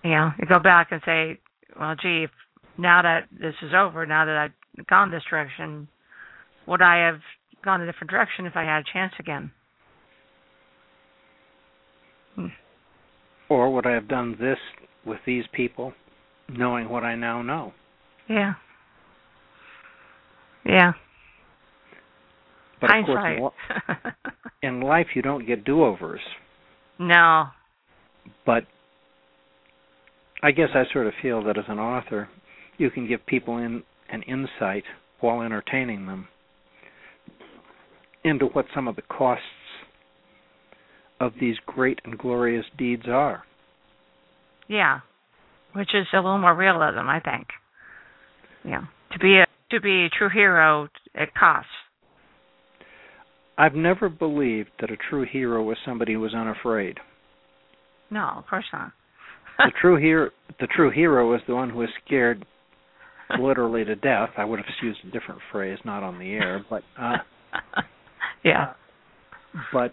[0.04, 1.40] You know, you go back and say,
[1.80, 2.30] well, gee, if
[2.76, 5.88] now that this is over, now that I've gone this direction,
[6.66, 7.20] would I have
[7.64, 9.50] gone a different direction if I had a chance again?
[12.34, 12.46] Hmm.
[13.48, 14.58] Or would I have done this
[15.06, 15.94] with these people,
[16.50, 17.72] knowing what I now know?
[18.28, 18.54] Yeah.
[20.66, 20.92] Yeah.
[22.78, 23.38] But Hindsight.
[23.42, 23.52] of
[23.86, 24.14] course,
[24.62, 26.20] in life, you don't get do-overs.
[26.98, 27.46] No.
[28.44, 28.64] But
[30.44, 32.28] I guess I sort of feel that as an author,
[32.76, 34.84] you can give people in an insight
[35.20, 36.28] while entertaining them
[38.24, 39.42] into what some of the costs
[41.18, 43.44] of these great and glorious deeds are.
[44.68, 45.00] Yeah.
[45.72, 47.46] Which is a little more realism, I think.
[48.66, 48.82] Yeah.
[49.12, 51.70] To be a to be a true hero it costs.
[53.56, 56.98] I've never believed that a true hero was somebody who was unafraid.
[58.10, 58.92] No, of course not.
[59.58, 60.30] The true hero
[60.60, 62.44] the true hero is the one who is scared
[63.38, 64.30] literally to death.
[64.36, 67.16] I would have used a different phrase, not on the air, but uh
[68.44, 68.72] yeah.
[69.72, 69.92] But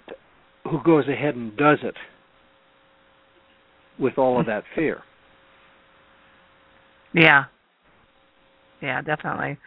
[0.69, 1.95] who goes ahead and does it
[3.99, 5.01] with all of that fear.
[7.13, 7.45] Yeah.
[8.81, 9.57] Yeah, definitely.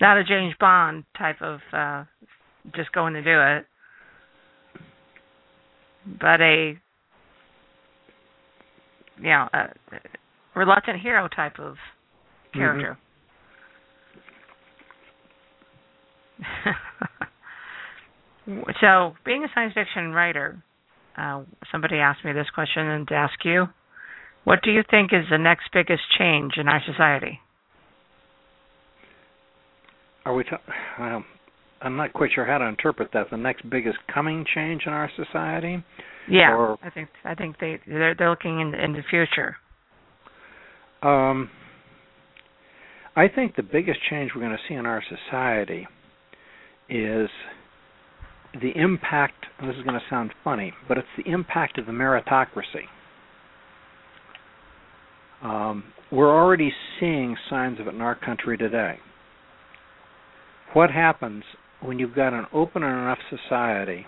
[0.00, 2.04] Not a James Bond type of uh
[2.74, 3.66] just going to do it.
[6.20, 6.78] But a
[9.18, 9.68] you know, a
[10.54, 11.76] reluctant hero type of
[12.52, 12.98] character.
[16.40, 16.70] Mm-hmm.
[18.80, 20.62] so, being a science fiction writer,
[21.16, 23.66] uh, somebody asked me this question and to ask you,
[24.44, 27.40] what do you think is the next biggest change in our society?
[30.24, 30.44] Are we?
[30.44, 30.60] Ta-
[30.98, 31.24] um,
[31.84, 33.26] I'm not quite sure how to interpret that.
[33.30, 35.84] The next biggest coming change in our society.
[36.28, 39.56] Yeah, or, I think I think they they're, they're looking in in the future.
[41.02, 41.50] Um,
[43.14, 45.86] I think the biggest change we're going to see in our society
[46.88, 47.28] is
[48.62, 49.44] the impact.
[49.60, 52.86] this is going to sound funny, but it's the impact of the meritocracy.
[55.42, 58.98] Um, we're already seeing signs of it in our country today.
[60.72, 61.44] What happens
[61.84, 64.06] when you've got an open enough society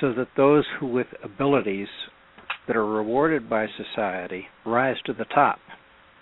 [0.00, 1.88] so that those who with abilities
[2.66, 5.58] that are rewarded by society rise to the top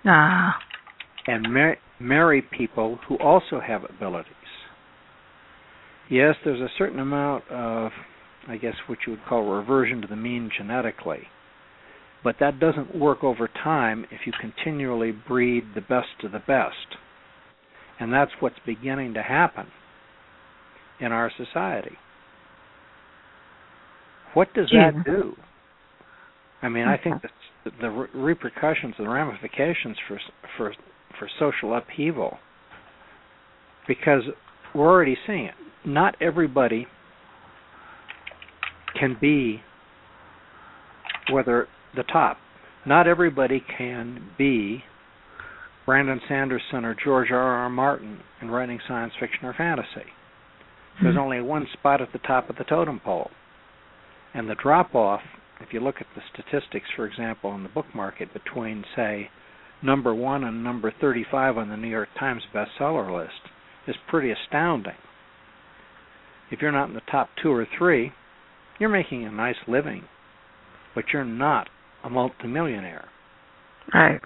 [0.04, 0.56] ah.
[1.26, 4.32] and mar- marry people who also have abilities.
[6.10, 7.92] Yes, there's a certain amount of,
[8.48, 11.22] I guess, what you would call reversion to the mean genetically,
[12.24, 16.98] but that doesn't work over time if you continually breed the best of the best.
[18.00, 19.68] And that's what's beginning to happen
[21.02, 21.96] in our society.
[24.34, 24.92] What does yeah.
[24.92, 25.34] that do?
[26.62, 27.20] I mean, I think
[27.64, 30.20] the, the repercussions and ramifications for
[30.56, 30.74] for
[31.18, 32.38] for social upheaval,
[33.86, 34.22] because
[34.74, 35.54] we're already seeing it.
[35.84, 36.86] Not everybody
[38.98, 39.60] can be
[41.30, 42.38] whether the top.
[42.86, 44.82] Not everybody can be
[45.84, 47.38] Brandon Sanderson or George R.
[47.38, 47.70] R.
[47.70, 50.08] Martin in writing science fiction or fantasy.
[51.00, 51.20] There's hmm.
[51.20, 53.30] only one spot at the top of the totem pole.
[54.34, 55.20] And the drop off,
[55.60, 59.30] if you look at the statistics, for example, in the book market between, say,
[59.82, 63.50] number one and number 35 on the New York Times bestseller list,
[63.86, 64.94] is pretty astounding.
[66.50, 68.12] If you're not in the top two or three,
[68.78, 70.04] you're making a nice living,
[70.94, 71.68] but you're not
[72.04, 73.08] a multimillionaire.
[73.92, 74.20] Right.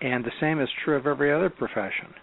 [0.00, 2.14] And the same is true of every other profession.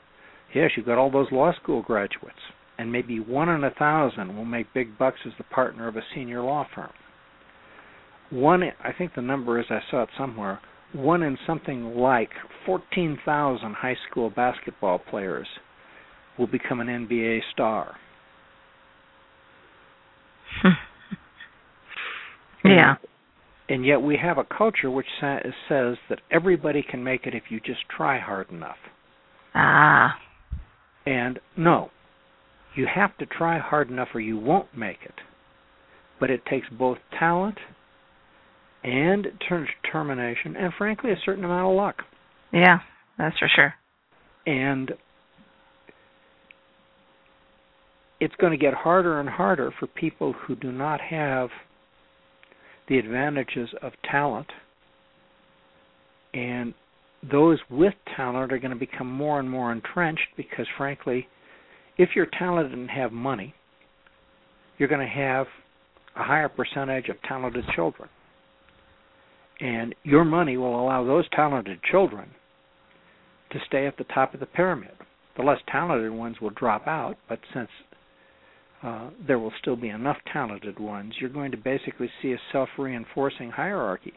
[0.53, 2.39] Yes, you've got all those law school graduates,
[2.77, 6.01] and maybe one in a thousand will make big bucks as the partner of a
[6.13, 6.91] senior law firm.
[8.29, 10.59] One, I think the number is, I saw it somewhere,
[10.93, 12.29] one in something like
[12.65, 15.47] 14,000 high school basketball players
[16.37, 17.95] will become an NBA star.
[22.65, 22.95] yeah.
[23.69, 27.43] And yet we have a culture which sa- says that everybody can make it if
[27.49, 28.77] you just try hard enough.
[29.53, 30.15] Ah.
[31.05, 31.89] And no,
[32.77, 35.15] you have to try hard enough or you won't make it.
[36.19, 37.57] But it takes both talent
[38.83, 41.97] and determination and frankly a certain amount of luck.
[42.53, 42.79] Yeah,
[43.17, 43.73] that's for sure.
[44.45, 44.91] And
[48.19, 51.49] it's going to get harder and harder for people who do not have
[52.87, 54.47] the advantages of talent.
[56.33, 56.73] And
[57.29, 61.27] those with talent are going to become more and more entrenched because, frankly,
[61.97, 63.53] if you're talented and have money,
[64.77, 65.47] you're going to have
[66.15, 68.09] a higher percentage of talented children.
[69.59, 72.29] And your money will allow those talented children
[73.51, 74.91] to stay at the top of the pyramid.
[75.35, 77.69] The less talented ones will drop out, but since
[78.83, 82.69] uh, there will still be enough talented ones, you're going to basically see a self
[82.77, 84.13] reinforcing hierarchy.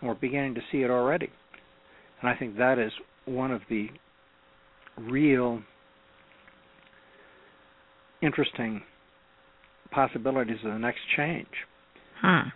[0.00, 1.30] And we're beginning to see it already.
[2.20, 2.92] And I think that is
[3.26, 3.88] one of the
[4.98, 5.62] real
[8.22, 8.82] interesting
[9.90, 11.46] possibilities of the next change.
[12.20, 12.48] Hmm.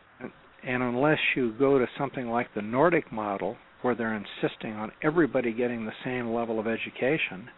[0.67, 5.53] And unless you go to something like the Nordic model, where they're insisting on everybody
[5.53, 7.49] getting the same level of education,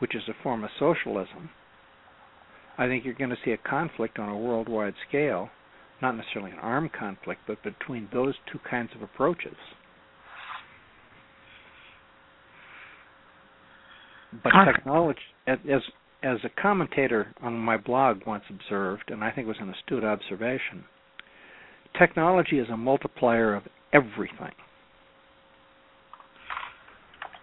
[0.00, 1.50] which is a form of socialism,
[2.76, 5.48] I think you're going to see a conflict on a worldwide scale,
[6.02, 9.56] not necessarily an armed conflict, but between those two kinds of approaches.
[14.42, 15.58] But technology, as
[16.22, 20.04] as a commentator on my blog once observed, and I think it was an astute
[20.04, 20.84] observation,
[21.98, 23.62] technology is a multiplier of
[23.92, 24.52] everything.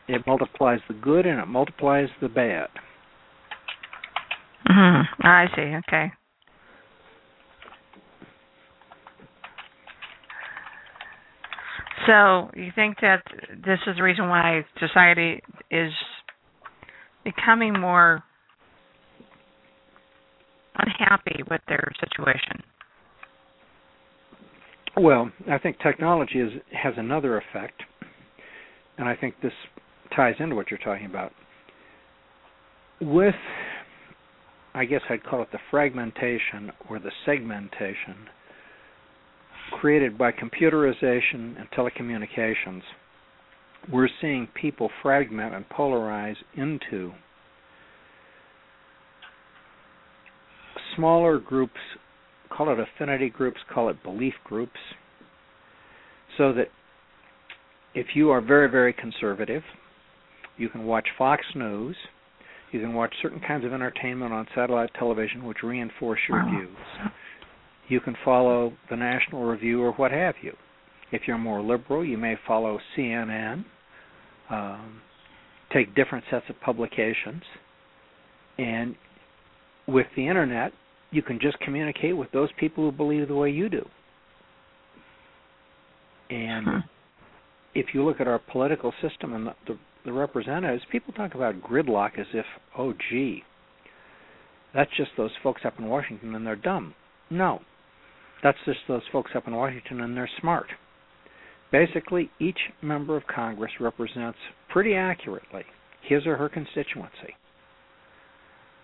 [0.08, 2.70] It multiplies the good and it multiplies the bad.
[4.70, 5.28] Mm-hmm.
[5.28, 5.76] I see.
[5.88, 6.12] Okay.
[12.06, 13.24] So you think that
[13.66, 15.92] this is the reason why society is
[17.26, 18.24] becoming more
[20.78, 22.64] unhappy with their situation?
[24.96, 27.84] Well, I think technology is, has another effect,
[28.98, 29.54] and I think this
[30.16, 31.32] ties into what you're talking about.
[33.00, 33.36] With,
[34.74, 38.28] I guess I'd call it the fragmentation or the segmentation
[39.72, 42.82] created by computerization and telecommunications,
[43.92, 47.12] we're seeing people fragment and polarize into
[50.98, 51.80] smaller groups,
[52.50, 54.80] call it affinity groups, call it belief groups,
[56.38, 56.68] so that
[57.96, 59.64] if you are very, very conservative,
[60.58, 61.96] you can watch Fox News,
[62.72, 67.12] you can watch certain kinds of entertainment on satellite television which reinforce your views.
[67.88, 70.54] You can follow the National Review or what have you.
[71.12, 73.64] If you're more liberal, you may follow CNN,
[74.50, 75.02] um,
[75.72, 77.44] take different sets of publications,
[78.58, 78.96] and
[79.88, 80.74] with the internet,
[81.12, 83.88] you can just communicate with those people who believe the way you do.
[86.30, 86.78] And hmm.
[87.74, 91.62] if you look at our political system and the, the, the representatives, people talk about
[91.62, 92.46] gridlock as if,
[92.78, 93.44] oh, gee,
[94.74, 96.94] that's just those folks up in Washington and they're dumb.
[97.30, 97.62] No,
[98.44, 100.68] that's just those folks up in Washington and they're smart.
[101.72, 104.38] Basically, each member of Congress represents
[104.70, 105.64] pretty accurately
[106.02, 107.36] his or her constituency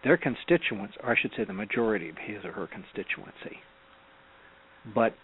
[0.03, 3.59] their constituents, or I should say the majority of his or her constituency,
[4.93, 5.15] but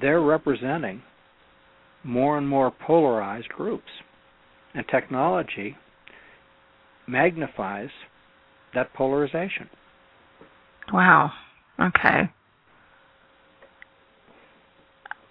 [0.00, 1.02] they're representing
[2.02, 3.90] more and more polarized groups.
[4.74, 5.76] And technology
[7.06, 7.90] magnifies
[8.74, 9.68] that polarization.
[10.92, 11.30] Wow.
[11.80, 12.30] Okay.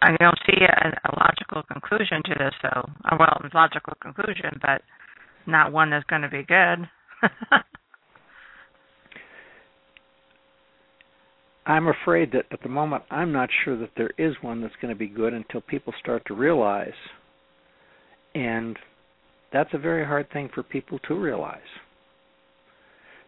[0.02, 2.90] I don't see a, a logical conclusion to this, though.
[3.06, 4.82] Uh, well, a logical conclusion, but
[5.46, 6.90] not one that's going to be good.
[11.66, 14.94] I'm afraid that at the moment I'm not sure that there is one that's going
[14.94, 16.92] to be good until people start to realize.
[18.36, 18.78] And
[19.54, 21.60] that's a very hard thing for people to realize.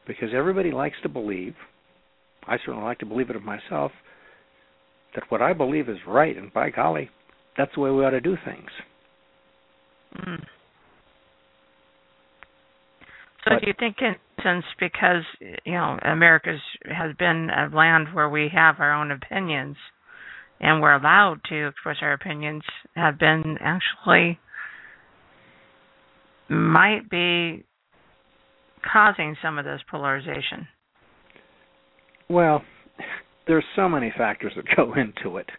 [0.08, 1.56] Because everybody likes to believe,
[2.48, 3.92] I certainly like to believe it of myself,
[5.14, 7.10] that what I believe is right, and by golly,
[7.58, 8.70] that's the way we ought to do things.
[10.18, 10.46] Mm.
[13.44, 14.16] So but, do you think, in
[14.80, 15.24] because
[15.66, 19.76] you know America's has been a land where we have our own opinions
[20.60, 22.64] and we're allowed to express our opinions,
[22.96, 24.40] have been actually
[26.50, 27.64] might be
[28.92, 30.68] causing some of this polarization?
[32.30, 32.62] Well,
[33.48, 35.50] there's so many factors that go into it.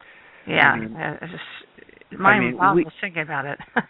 [0.46, 3.58] Yeah, I mean, just mind mean, boggles we- thinking about it.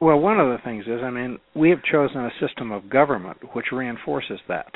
[0.00, 3.38] Well, one of the things is, I mean, we have chosen a system of government
[3.54, 4.72] which reinforces that.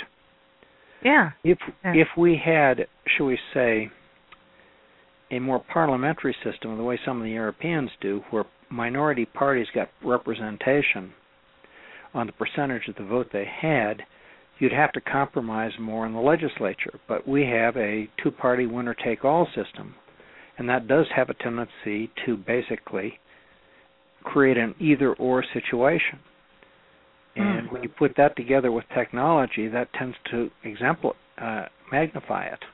[1.03, 1.31] yeah.
[1.43, 1.95] If Yeah.
[1.95, 3.91] if we had, shall we say,
[5.31, 9.89] a more parliamentary system, the way some of the Europeans do, where minority parties got
[10.03, 11.13] representation
[12.15, 14.05] on the percentage of the vote they had,
[14.59, 16.99] you'd have to compromise more in the legislature.
[17.09, 19.95] But we have a two-party winner-take-all system,
[20.57, 23.19] and that does have a tendency to basically
[24.25, 26.19] create an either-or situation.
[27.37, 27.73] And Mm.
[27.73, 32.65] when you put that together with technology, that tends to exempl- uh, magnify it.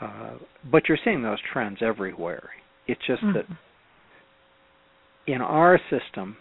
[0.00, 0.34] Uh,
[0.64, 2.50] but you're seeing those trends everywhere.
[2.86, 3.56] It's just that Mhm.
[5.26, 6.36] in our system,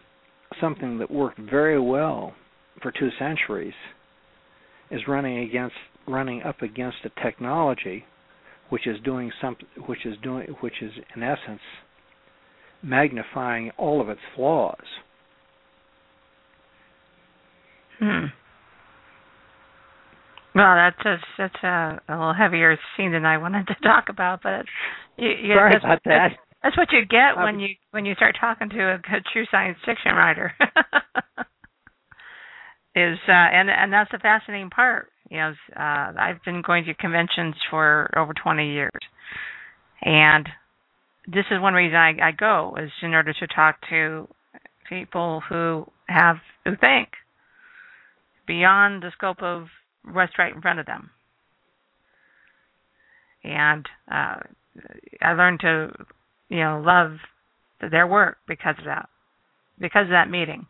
[0.60, 2.34] something that worked very well
[2.82, 3.76] for two centuries
[4.90, 5.76] is running against
[6.08, 8.04] running up against a technology
[8.70, 11.62] which is doing something which is doing which is in essence
[12.84, 14.76] magnifying all of its flaws.
[18.00, 18.26] Hmm.
[20.54, 24.42] Well, that's just that's a, a little heavier scene than I wanted to talk about,
[24.44, 24.66] but
[25.18, 26.30] you, you, Sorry that's, about that.
[26.30, 29.22] That's, that's what you get Um, when you when you start talking to a, a
[29.32, 30.54] true science fiction writer.
[32.94, 35.08] Is uh, and and that's the fascinating part.
[35.30, 38.92] You know, uh, I've been going to conventions for over 20 years,
[40.02, 40.50] and
[41.28, 44.28] this is one reason I, I go is in order to talk to
[44.90, 47.10] people who have who think
[48.48, 49.68] beyond the scope of
[50.04, 51.12] what's right in front of them.
[53.44, 54.36] And uh,
[55.22, 55.92] I learned to,
[56.50, 57.18] you know, love
[57.90, 59.10] their work because of that,
[59.80, 60.68] because of that meeting.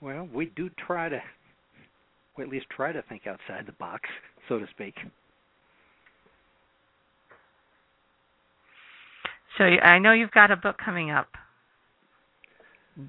[0.00, 1.22] Well, we do try to,
[2.36, 4.02] well, at least try to think outside the box,
[4.48, 4.94] so to speak.
[9.58, 11.28] So I know you've got a book coming up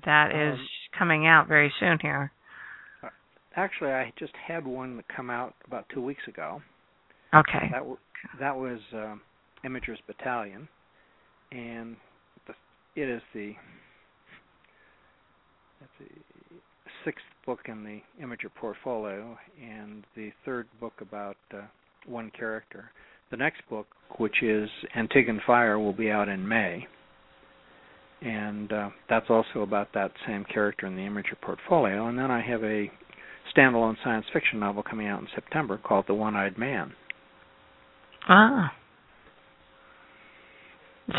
[0.05, 0.67] that is Um,
[0.97, 2.31] coming out very soon here.
[3.57, 6.61] Actually, I just had one that come out about two weeks ago.
[7.33, 7.69] Okay.
[7.71, 7.97] That w-
[8.39, 9.21] that was um,
[9.63, 10.67] Imagers Battalion,
[11.51, 11.95] and
[12.47, 12.53] the,
[12.95, 13.55] it is the
[15.79, 16.59] that's the
[17.05, 21.61] sixth book in the Imager portfolio, and the third book about uh,
[22.05, 22.91] one character.
[23.31, 26.87] The next book, which is Antiagon Fire, will be out in May,
[28.21, 32.07] and uh, that's also about that same character in the Imager portfolio.
[32.07, 32.89] And then I have a
[33.55, 36.93] standalone science fiction novel coming out in September called The One-Eyed Man.
[38.27, 38.71] Ah.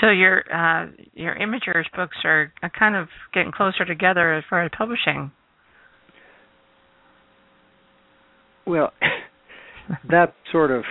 [0.01, 4.71] So your uh, your Imagers books are kind of getting closer together as far as
[4.77, 5.31] publishing.
[8.67, 8.93] Well,
[10.11, 10.83] that sort of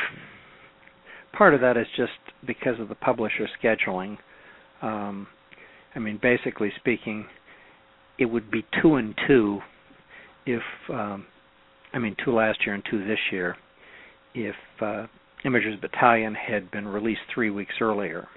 [1.37, 2.11] part of that is just
[2.45, 4.17] because of the publisher scheduling.
[4.81, 5.27] Um,
[5.95, 7.25] I mean, basically speaking,
[8.17, 9.59] it would be two and two
[10.45, 11.25] if um,
[11.93, 13.55] I mean two last year and two this year
[14.35, 15.07] if uh,
[15.45, 18.27] Imagers Battalion had been released three weeks earlier,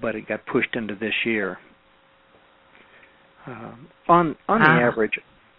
[0.00, 1.58] but it got pushed into this year.
[3.46, 4.88] Um, on on the Ah.
[4.88, 5.18] average,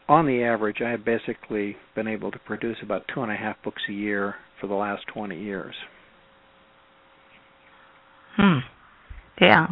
[0.09, 3.61] on the average, I have basically been able to produce about two and a half
[3.63, 5.75] books a year for the last 20 years.
[8.37, 8.59] Hmm.
[9.39, 9.67] Yeah.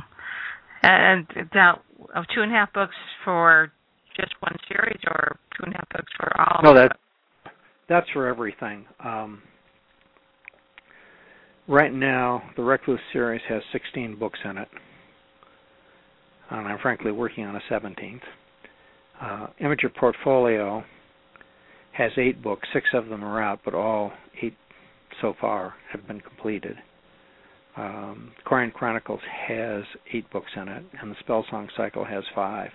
[0.81, 1.81] And now,
[2.13, 3.71] of two and a half books for
[4.15, 6.61] just one series, or two and a half books for all?
[6.63, 6.97] No, that
[7.89, 8.85] that's for everything.
[9.03, 9.41] Um,
[11.67, 14.67] right now, the Recluce series has 16 books in it,
[16.49, 18.21] and I'm frankly working on a 17th.
[19.21, 20.83] Uh, Imager Portfolio
[21.93, 22.67] has eight books.
[22.73, 24.11] Six of them are out, but all
[24.41, 24.55] eight
[25.21, 26.75] so far have been completed.
[27.75, 32.69] Um, Corean Chronicles has eight books in it, and the Spell Song Cycle has five.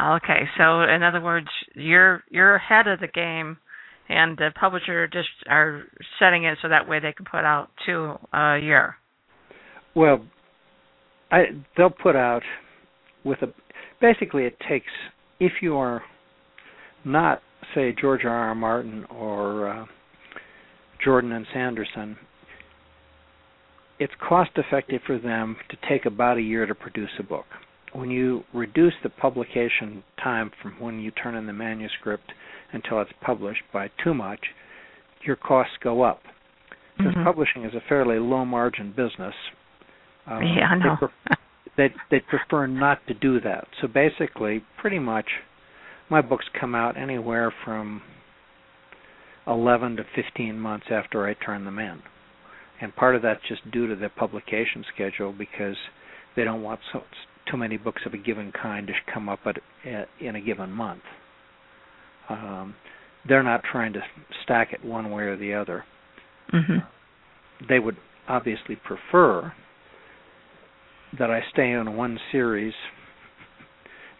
[0.00, 3.58] Okay, so in other words, you're you're ahead of the game,
[4.08, 5.82] and the publisher just are
[6.18, 8.96] setting it so that way they can put out two a year.
[9.94, 10.24] Well,
[11.30, 11.44] I
[11.76, 12.42] they'll put out
[13.24, 13.52] with a
[14.00, 14.90] basically it takes
[15.38, 16.02] if you are
[17.04, 17.42] not
[17.74, 18.30] say George R.
[18.30, 18.54] R.
[18.54, 19.84] Martin or uh,
[21.04, 22.16] Jordan and Sanderson,
[24.02, 27.46] it's cost effective for them to take about a year to produce a book.
[27.92, 32.32] When you reduce the publication time from when you turn in the manuscript
[32.72, 34.40] until it's published by too much,
[35.24, 36.22] your costs go up.
[36.98, 37.24] Since Mhm.
[37.24, 39.34] publishing is a fairly low margin business,
[40.26, 40.96] um, yeah, I they know.
[40.96, 41.38] pref-
[41.76, 43.66] they they prefer not to do that.
[43.80, 45.40] So basically, pretty much,
[46.08, 48.02] my books come out anywhere from
[49.46, 52.02] 11 to 15 months after I turn them in.
[52.82, 55.76] And part of that's just due to the publication schedule because
[56.34, 57.02] they don't want so,
[57.48, 59.58] too many books of a given kind to come up at,
[59.88, 61.02] at in a given month.
[62.28, 62.74] Um,
[63.28, 64.00] they're not trying to
[64.42, 65.84] stack it one way or the other.
[66.52, 67.66] Mm-hmm.
[67.68, 67.96] They would
[68.28, 69.52] obviously prefer
[71.20, 72.74] that I stay on one series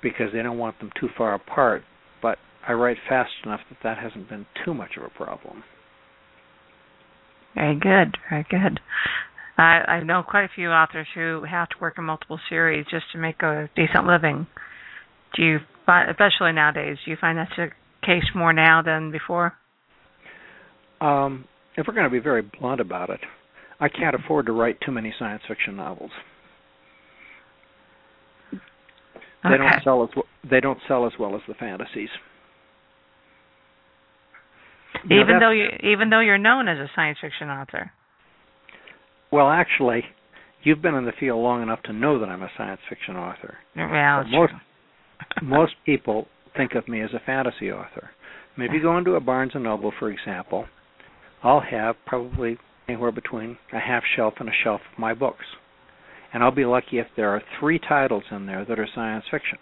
[0.05, 1.83] because they don't want them too far apart,
[2.21, 5.65] but I write fast enough that that hasn't been too much of a problem.
[7.55, 8.81] Very good, very good.
[9.59, 13.05] I, I know quite a few authors who have to work in multiple series just
[13.13, 14.47] to make a decent living.
[15.37, 17.69] Do you, find, especially nowadays, do you find that's the
[18.05, 19.53] case more now than before?
[21.01, 21.45] Um,
[21.77, 23.21] if we're going to be very blunt about it,
[23.81, 26.11] I can't afford to write too many science fiction novels.
[29.43, 29.59] They okay.
[29.59, 32.09] don't sell as they don't sell as well as the fantasies.
[35.05, 37.91] Even though you even though you're known as a science fiction author.
[39.31, 40.05] Well, actually,
[40.63, 43.57] you've been in the field long enough to know that I'm a science fiction author.
[44.31, 44.53] Most
[45.43, 46.27] most people
[46.57, 48.11] think of me as a fantasy author.
[48.57, 50.67] I mean, if you go into a Barnes and Noble, for example,
[51.43, 55.45] I'll have probably anywhere between a half shelf and a shelf of my books
[56.33, 59.59] and I'll be lucky if there are three titles in there that are science fiction.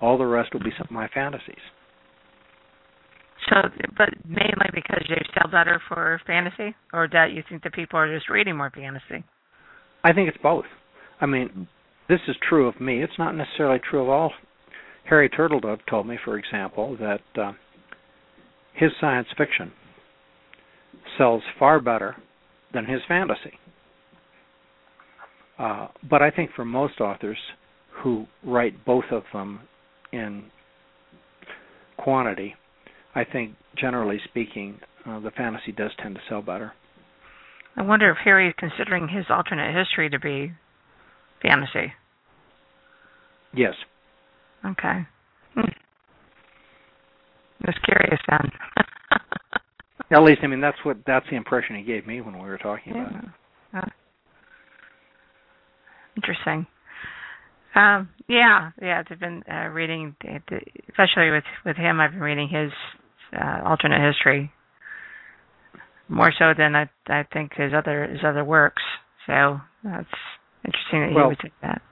[0.00, 1.62] All the rest will be some of my fantasies.
[3.48, 3.56] So,
[3.98, 8.14] but mainly because they sell better for fantasy, or that you think that people are
[8.14, 9.24] just reading more fantasy?
[10.04, 10.64] I think it's both.
[11.20, 11.66] I mean,
[12.08, 13.02] this is true of me.
[13.02, 14.32] It's not necessarily true of all.
[15.08, 17.52] Harry Turtledove told me, for example, that uh,
[18.74, 19.72] his science fiction
[21.18, 22.16] sells far better
[22.72, 23.58] than his fantasy.
[25.58, 27.38] Uh, but I think for most authors
[28.02, 29.60] who write both of them
[30.12, 30.44] in
[31.98, 32.54] quantity,
[33.14, 36.72] I think generally speaking, uh, the fantasy does tend to sell better.
[37.76, 40.52] I wonder if Harry is considering his alternate history to be
[41.40, 41.92] fantasy.
[43.54, 43.74] Yes.
[44.64, 45.06] Okay.
[45.54, 45.70] Hmm.
[47.66, 48.50] Just curious then.
[50.10, 52.58] At least, I mean, that's what that's the impression he gave me when we were
[52.58, 53.08] talking yeah.
[53.08, 53.30] about it.
[53.74, 53.90] Uh,
[56.16, 56.66] Interesting.
[57.74, 59.02] Um, yeah, yeah.
[59.08, 60.14] I've been uh, reading,
[60.90, 62.00] especially with with him.
[62.00, 62.70] I've been reading his
[63.36, 64.52] uh, alternate history
[66.08, 68.82] more so than I I think his other his other works.
[69.26, 70.06] So that's
[70.64, 71.82] interesting that well, he would do that.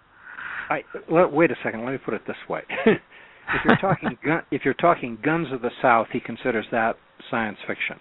[0.69, 1.85] I let, wait a second.
[1.85, 5.63] Let me put it this way: if you're talking gun, if you're talking Guns of
[5.63, 6.97] the South, he considers that
[7.31, 7.97] science fiction.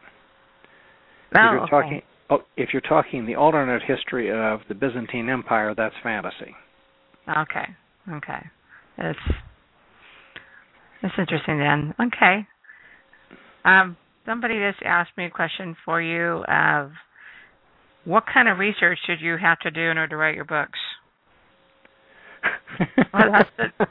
[1.36, 1.70] Oh, if you're okay.
[1.70, 6.56] talking oh, if you're talking the alternate history of the Byzantine Empire, that's fantasy.
[7.30, 7.66] Okay.
[8.12, 8.46] Okay.
[8.98, 9.20] It's
[11.02, 11.94] that's interesting then.
[12.00, 12.46] Okay.
[13.66, 16.92] Um, somebody just asked me a question for you of
[18.06, 20.80] what kind of research did you have to do in order to write your books?
[23.14, 23.88] well, that's the,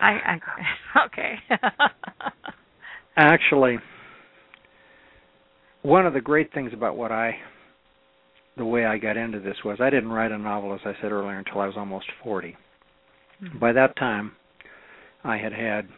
[0.00, 0.40] I, I
[1.06, 1.34] okay.
[3.16, 3.78] Actually,
[5.82, 7.36] one of the great things about what I
[8.56, 11.10] the way I got into this was I didn't write a novel, as I said
[11.10, 12.56] earlier, until I was almost 40.
[13.42, 13.58] Mm-hmm.
[13.58, 14.32] By that time,
[15.24, 15.88] I had had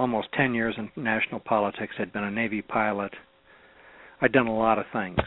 [0.00, 3.12] almost 10 years in national politics, I'd been a Navy pilot,
[4.22, 5.18] I'd done a lot of things.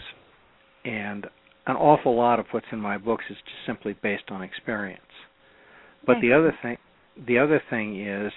[0.83, 1.27] And
[1.67, 5.01] an awful lot of what's in my books is just simply based on experience.
[6.05, 6.77] But the other thing
[7.27, 8.33] the other thing is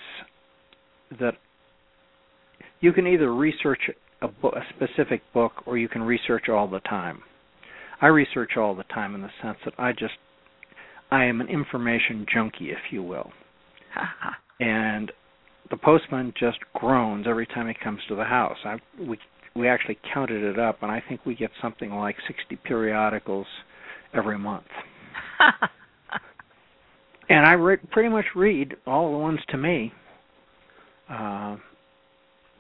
[1.19, 1.35] that
[2.81, 6.81] you can either research a, bo- a specific book or you can research all the
[6.81, 7.23] time.
[8.03, 10.15] I research all the time in the sense that I just
[11.11, 13.33] I am an information junkie, if you will.
[14.61, 15.11] and
[15.71, 18.57] the postman just groans every time he comes to the house.
[18.65, 19.19] I we
[19.55, 23.47] we actually counted it up and I think we get something like 60 periodicals
[24.15, 24.67] every month.
[27.29, 29.93] and I re- pretty much read all the ones to me
[31.11, 31.57] uh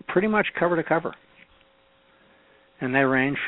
[0.09, 1.15] pretty much cover to cover.
[2.81, 3.39] And they range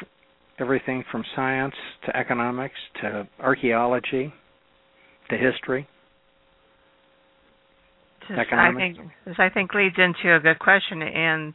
[0.59, 1.75] everything from science
[2.07, 4.33] to economics to archaeology
[5.31, 5.87] to history.
[8.29, 11.55] This, I think this I think leads into a good question and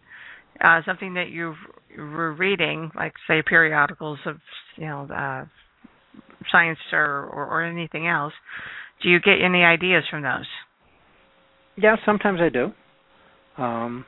[0.62, 1.54] uh, something that you
[1.98, 4.38] were reading, like say periodicals of
[4.76, 5.46] you know uh,
[6.52, 8.34] science or, or, or anything else.
[9.02, 10.48] Do you get any ideas from those?
[11.76, 12.72] Yeah, sometimes I do.
[13.62, 14.06] Um,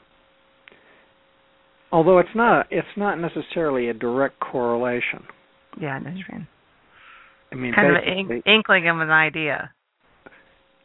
[1.91, 5.23] although it's not it's not necessarily a direct correlation.
[5.79, 6.47] Yeah, that's right.
[7.51, 9.71] I mean, kind of an inkling of an idea.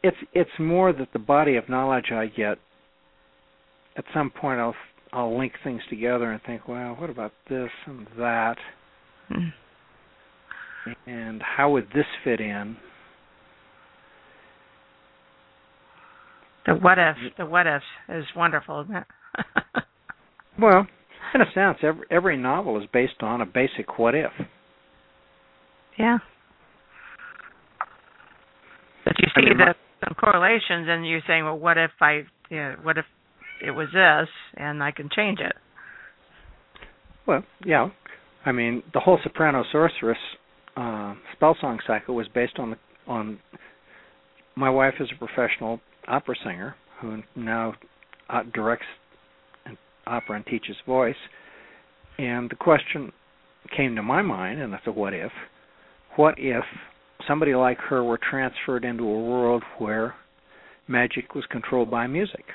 [0.03, 2.57] It's it's more that the body of knowledge I get
[3.97, 4.75] at some point I'll
[5.13, 8.55] I'll link things together and think, well, what about this and that?
[9.29, 9.53] Mm.
[11.05, 12.77] And how would this fit in?
[16.65, 19.03] The what if, the what if is wonderful, isn't it?
[20.59, 20.87] well,
[21.33, 24.31] in a sense, every every novel is based on a basic what if.
[25.97, 26.19] Yeah.
[29.03, 29.73] But you see I mean, the
[30.03, 33.05] some correlations, and you're saying, well, what if I, you know, what if
[33.65, 35.53] it was this, and I can change it?
[37.27, 37.89] Well, yeah.
[38.45, 40.17] I mean, the whole Soprano Sorceress
[40.75, 42.77] uh, spell song cycle was based on the
[43.07, 43.39] on.
[44.55, 47.73] My wife is a professional opera singer who now
[48.29, 48.85] uh, directs
[50.07, 51.15] opera and teaches voice,
[52.17, 53.11] and the question
[53.75, 55.31] came to my mind, and that's a what if.
[56.15, 56.63] What if
[57.27, 60.15] somebody like her were transferred into a world where
[60.87, 62.45] magic was controlled by music.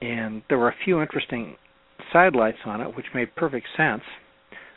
[0.00, 1.56] And there were a few interesting
[2.12, 4.02] sidelights on it which made perfect sense.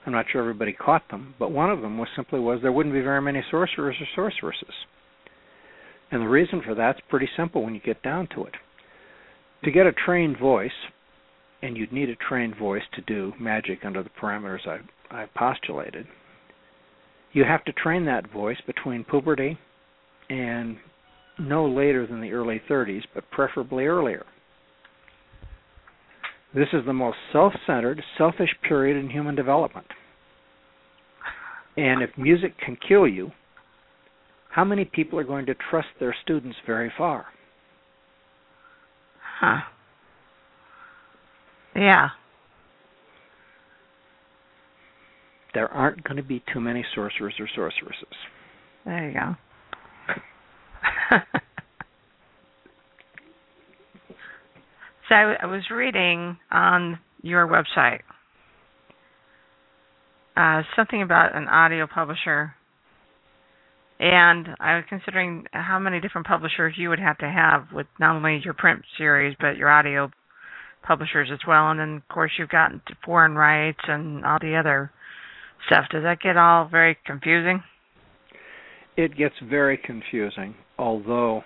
[0.05, 2.95] I'm not sure everybody caught them, but one of them was simply was there wouldn't
[2.95, 4.73] be very many sorcerers or sorceresses.
[6.11, 8.53] And the reason for that's pretty simple when you get down to it.
[9.65, 10.71] To get a trained voice,
[11.61, 14.79] and you'd need a trained voice to do magic under the parameters I,
[15.15, 16.07] I postulated,
[17.33, 19.57] you have to train that voice between puberty
[20.29, 20.77] and
[21.39, 24.25] no later than the early 30s, but preferably earlier.
[26.53, 29.87] This is the most self centered, selfish period in human development.
[31.77, 33.31] And if music can kill you,
[34.49, 37.27] how many people are going to trust their students very far?
[39.39, 39.59] Huh.
[41.75, 42.09] Yeah.
[45.53, 48.07] There aren't going to be too many sorcerers or sorceresses.
[48.85, 49.35] There you go.
[55.09, 58.01] so I was reading on your website
[60.39, 62.53] uh, something about an audio publisher,
[63.99, 68.15] and I was considering how many different publishers you would have to have with not
[68.15, 70.09] only your print series but your audio
[70.81, 71.69] publishers as well.
[71.71, 72.71] And then, of course, you've got
[73.03, 74.91] foreign rights and all the other
[75.67, 75.85] stuff.
[75.91, 77.63] Does that get all very confusing?
[78.97, 81.43] It gets very confusing, although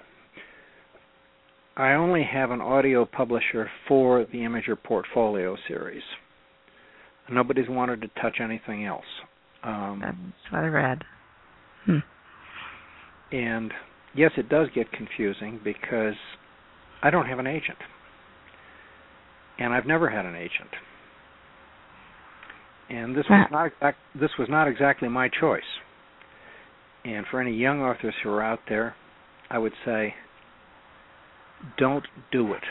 [1.75, 6.03] I only have an audio publisher for the Imager Portfolio series.
[7.31, 9.05] Nobody's wanted to touch anything else.
[9.63, 11.03] Um, That's what I read.
[11.85, 11.97] Hmm.
[13.31, 13.71] And
[14.15, 16.15] yes, it does get confusing because
[17.01, 17.77] I don't have an agent.
[19.57, 20.69] And I've never had an agent
[22.93, 25.61] and this was not exact, this was not exactly my choice.
[27.03, 28.95] And for any young authors who are out there,
[29.49, 30.13] I would say,
[31.77, 32.63] don't do it.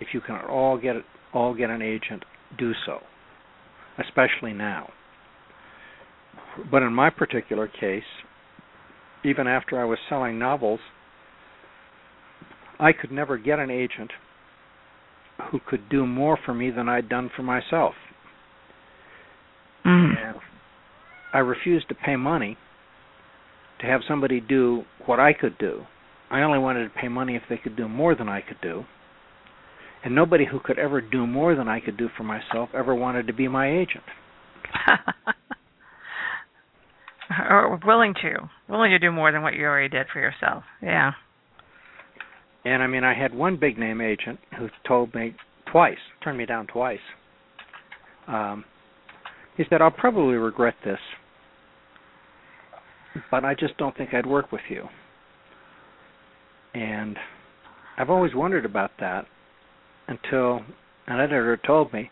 [0.00, 2.24] If you can all get it, all get an agent,
[2.58, 2.98] do so,
[3.98, 4.90] especially now.
[6.70, 8.02] But in my particular case,
[9.24, 10.80] even after I was selling novels,
[12.78, 14.10] I could never get an agent
[15.50, 17.94] who could do more for me than I'd done for myself.
[19.84, 20.28] Mm.
[20.28, 20.36] And
[21.32, 22.56] I refused to pay money
[23.80, 25.84] to have somebody do what I could do.
[26.30, 28.84] I only wanted to pay money if they could do more than I could do.
[30.04, 33.26] And nobody who could ever do more than I could do for myself ever wanted
[33.26, 34.04] to be my agent.
[37.50, 38.48] or willing to.
[38.68, 40.64] Willing to do more than what you already did for yourself.
[40.82, 41.12] Yeah.
[42.64, 45.34] And I mean, I had one big name agent who told me
[45.70, 46.98] twice, turned me down twice.
[48.26, 48.64] Um,
[49.60, 50.98] he said, I'll probably regret this,
[53.30, 54.88] but I just don't think I'd work with you.
[56.72, 57.18] And
[57.98, 59.26] I've always wondered about that
[60.08, 60.62] until
[61.08, 62.08] an editor told me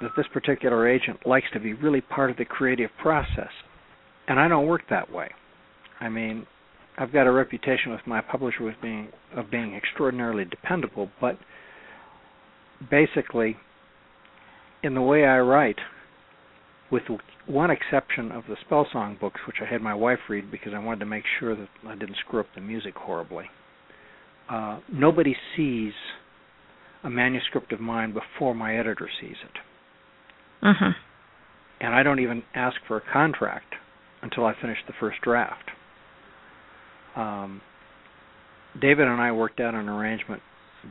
[0.00, 3.50] that this particular agent likes to be really part of the creative process.
[4.28, 5.32] And I don't work that way.
[5.98, 6.46] I mean,
[6.98, 11.36] I've got a reputation with my publisher with being of being extraordinarily dependable, but
[12.88, 13.56] basically
[14.84, 15.78] in the way I write,
[16.90, 17.02] with
[17.46, 20.78] one exception of the spell song books, which I had my wife read because I
[20.78, 23.46] wanted to make sure that I didn't screw up the music horribly.
[24.48, 25.92] Uh, nobody sees
[27.04, 30.64] a manuscript of mine before my editor sees it.
[30.66, 30.90] Mm-hmm.
[31.80, 33.74] And I don't even ask for a contract
[34.22, 35.70] until I finish the first draft.
[37.14, 37.60] Um,
[38.80, 40.42] David and I worked out an arrangement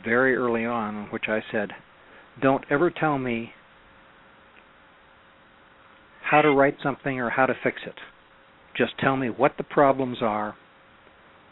[0.03, 1.71] very early on in which I said,
[2.41, 3.51] Don't ever tell me
[6.29, 7.95] how to write something or how to fix it.
[8.75, 10.55] Just tell me what the problems are,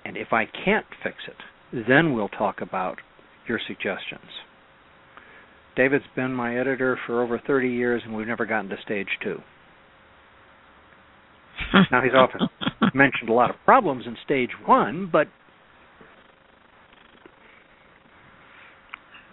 [0.04, 3.00] and if I can't fix it, then we'll talk about
[3.48, 4.30] your suggestions.
[5.76, 9.40] David's been my editor for over 30 years, and we've never gotten to stage two.
[11.92, 12.48] now he's often
[12.94, 15.28] mentioned a lot of problems in stage one, but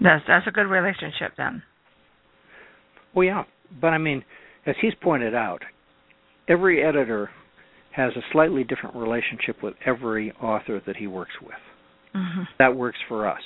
[0.01, 1.62] that's that's a good relationship then.
[3.14, 3.45] Well, yeah,
[3.80, 4.24] but I mean,
[4.67, 5.63] as he's pointed out,
[6.49, 7.31] every editor
[7.93, 11.55] has a slightly different relationship with every author that he works with.
[12.15, 12.43] Mm-hmm.
[12.59, 13.43] That works for us.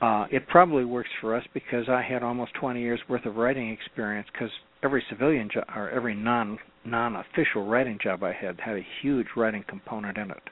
[0.00, 3.70] Uh, it probably works for us because I had almost 20 years worth of writing
[3.70, 4.28] experience.
[4.32, 4.50] Because
[4.82, 9.64] every civilian job or every non non-official writing job I had had a huge writing
[9.68, 10.42] component in it.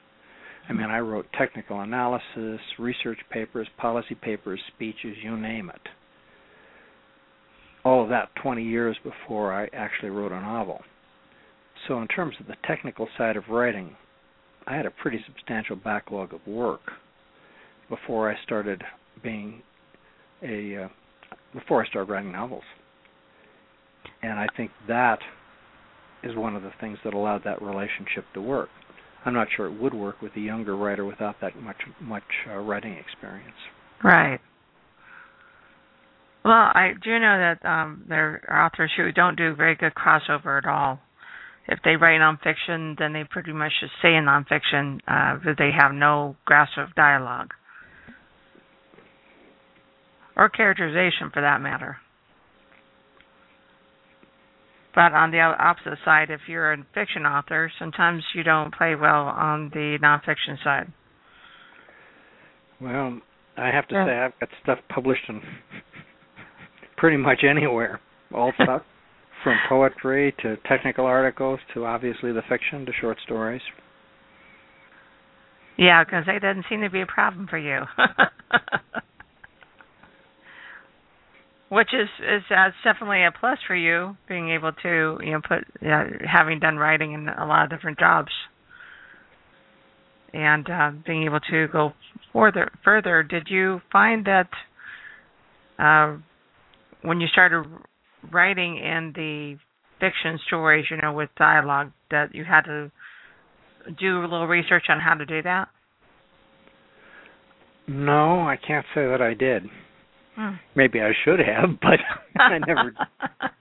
[0.69, 5.81] I mean, I wrote technical analysis, research papers, policy papers, speeches, you name it.
[7.87, 10.81] All of that 20 years before I actually wrote a novel.
[11.87, 13.95] So, in terms of the technical side of writing,
[14.67, 16.81] I had a pretty substantial backlog of work
[17.89, 18.83] before I started
[19.23, 19.61] being
[20.43, 20.87] a uh,
[21.53, 22.65] before I started writing novels.
[24.21, 25.19] And I think that
[26.23, 28.67] is one of the things that allowed that relationship to work.
[29.23, 32.57] I'm not sure it would work with a younger writer without that much much uh,
[32.57, 33.55] writing experience.
[34.03, 34.41] Right.
[36.47, 40.57] Well, I do know that um, there are authors who don't do very good crossover
[40.57, 41.01] at all.
[41.67, 45.71] If they write nonfiction, then they pretty much just say in nonfiction, uh, but they
[45.77, 47.49] have no grasp of dialogue
[50.37, 51.97] or characterization, for that matter.
[54.95, 59.25] But on the opposite side, if you're a fiction author, sometimes you don't play well
[59.25, 60.93] on the nonfiction side.
[62.79, 63.19] Well,
[63.57, 64.05] I have to yeah.
[64.05, 65.41] say I've got stuff published in
[66.97, 67.99] pretty much anywhere.
[68.33, 68.81] All stuff
[69.43, 73.61] from poetry to technical articles to obviously the fiction to short stories.
[75.77, 77.81] Yeah, because that doesn't seem to be a problem for you.
[81.69, 85.59] which is is uh, definitely a plus for you being able to you know put
[85.85, 88.31] uh, having done writing in a lot of different jobs
[90.33, 91.91] and uh, being able to go
[92.31, 94.47] further further did you find that
[95.77, 96.15] uh,
[97.01, 97.65] when you started
[98.31, 99.57] writing in the
[99.99, 102.91] fiction stories you know with dialogue that you had to
[103.99, 105.69] do a little research on how to do that
[107.87, 109.63] no i can't say that i did
[110.37, 110.53] Hmm.
[110.75, 111.99] Maybe I should have, but
[112.39, 112.93] I never.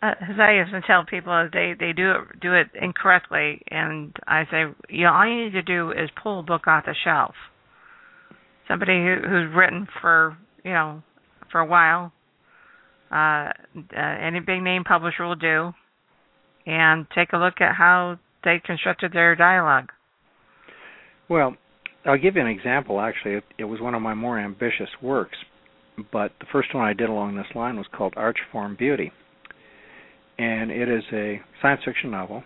[0.00, 4.44] Uh, as I often tell people, they they do it do it incorrectly, and I
[4.44, 7.34] say, you know, all you need to do is pull a book off the shelf.
[8.68, 11.02] Somebody who, who's written for you know
[11.50, 12.12] for a while,
[13.10, 13.50] uh,
[13.96, 15.72] uh, any big name publisher will do,
[16.66, 19.90] and take a look at how they constructed their dialogue.
[21.28, 21.56] Well,
[22.04, 23.00] I'll give you an example.
[23.00, 25.36] Actually, it, it was one of my more ambitious works,
[26.12, 29.12] but the first one I did along this line was called Archform Beauty,
[30.38, 32.44] and it is a science fiction novel,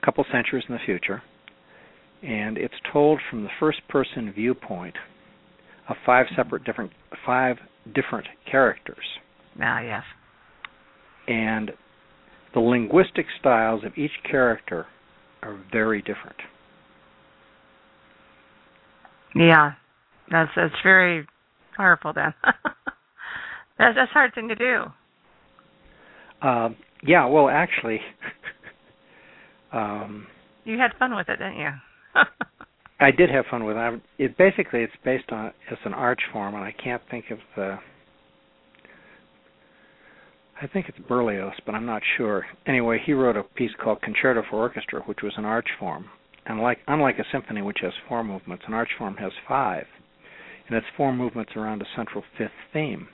[0.00, 1.22] a couple centuries in the future,
[2.22, 4.96] and it's told from the first-person viewpoint
[5.88, 6.90] of five separate different
[7.24, 7.56] five
[7.94, 9.04] different characters.
[9.60, 10.02] Ah, yes.
[11.28, 11.72] And
[12.54, 14.86] the linguistic styles of each character
[15.42, 16.36] are very different.
[19.34, 19.72] Yeah,
[20.30, 21.26] that's that's very
[21.76, 22.12] powerful.
[22.12, 22.34] Then
[23.78, 24.84] that's that's a hard thing to do.
[26.42, 28.00] Um, yeah, well, actually,
[29.72, 30.26] um,
[30.64, 31.70] you had fun with it, didn't you?
[33.00, 34.00] I did have fun with it.
[34.18, 37.78] It basically it's based on it's an arch form, and I can't think of the.
[40.60, 42.44] I think it's Berlioz, but I'm not sure.
[42.66, 46.10] Anyway, he wrote a piece called Concerto for Orchestra, which was an arch form,
[46.44, 49.86] and like unlike a symphony which has four movements, an arch form has five,
[50.68, 53.08] and it's four movements around a central fifth theme,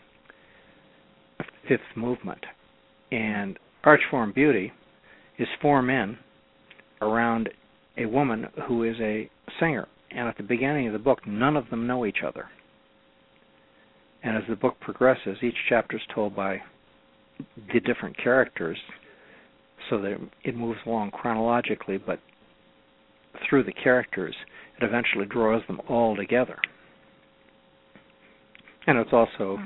[1.69, 2.45] fifth movement.
[3.13, 4.73] And arch form beauty
[5.39, 6.19] is four men
[7.01, 7.51] around
[7.97, 9.31] a woman who is a
[9.61, 9.89] singer.
[10.11, 12.47] And at the beginning of the book, none of them know each other.
[14.23, 16.61] And as the book progresses, each chapter is told by
[17.73, 18.79] the different characters
[19.91, 22.19] so that it moves along chronologically, but
[23.49, 24.35] through the characters,
[24.81, 26.57] it eventually draws them all together.
[28.87, 29.59] And it's also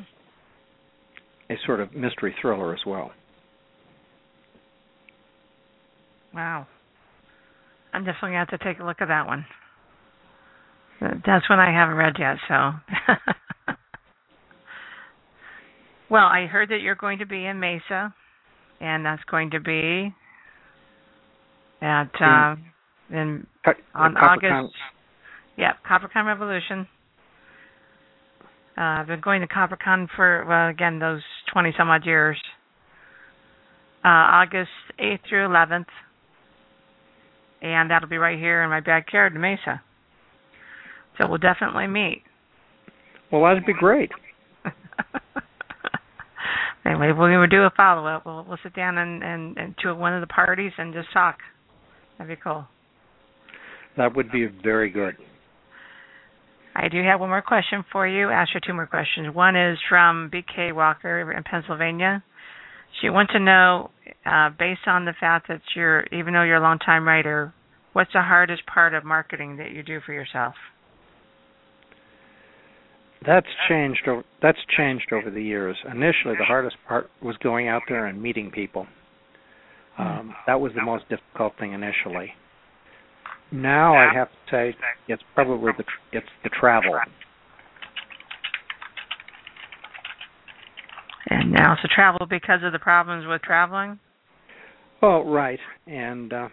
[1.48, 3.12] a sort of mystery thriller as well.
[6.34, 6.66] Wow.
[7.92, 9.44] I'm definitely going to have to take a look at that one.
[11.00, 12.72] That's one I haven't read yet, so.
[16.10, 18.14] well, I heard that you're going to be in Mesa,
[18.80, 20.14] and that's going to be
[21.80, 22.56] at uh,
[23.10, 23.46] in
[23.94, 24.74] on August.
[25.56, 26.86] Yeah, CopperCon Revolution.
[28.76, 31.22] Uh, I've been going to CopperCon for well, again those
[31.52, 32.38] twenty some odd years.
[34.04, 35.88] Uh, August eighth through eleventh,
[37.62, 39.82] and that'll be right here in my backyard in Mesa.
[41.18, 42.22] So we'll definitely meet.
[43.30, 44.10] Well, that'd be great.
[46.84, 48.26] anyway, we'll do a follow up.
[48.26, 51.38] We'll we'll sit down and, and and to one of the parties and just talk.
[52.18, 52.66] That'd be cool.
[53.96, 55.16] That would be very good.
[56.74, 58.30] I do have one more question for you.
[58.30, 59.34] Ask you two more questions.
[59.34, 62.22] One is from BK Walker in Pennsylvania.
[63.00, 63.90] She wants to know,
[64.24, 67.52] uh, based on the fact that you're, even though you're a long time writer,
[67.92, 70.54] what's the hardest part of marketing that you do for yourself?
[73.26, 74.08] That's changed.
[74.40, 75.76] That's changed over the years.
[75.84, 78.86] Initially, the hardest part was going out there and meeting people.
[79.98, 82.32] Um, that was the most difficult thing initially.
[83.52, 84.76] Now I have to say
[85.08, 86.98] it's probably the it's the travel.
[91.28, 93.98] And now it's the travel because of the problems with traveling.
[95.02, 96.48] Oh, right, and uh,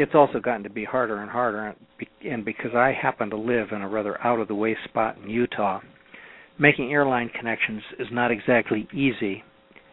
[0.00, 1.76] it's also gotten to be harder and harder.
[2.24, 5.28] And because I happen to live in a rather out of the way spot in
[5.28, 5.80] Utah,
[6.58, 9.44] making airline connections is not exactly easy,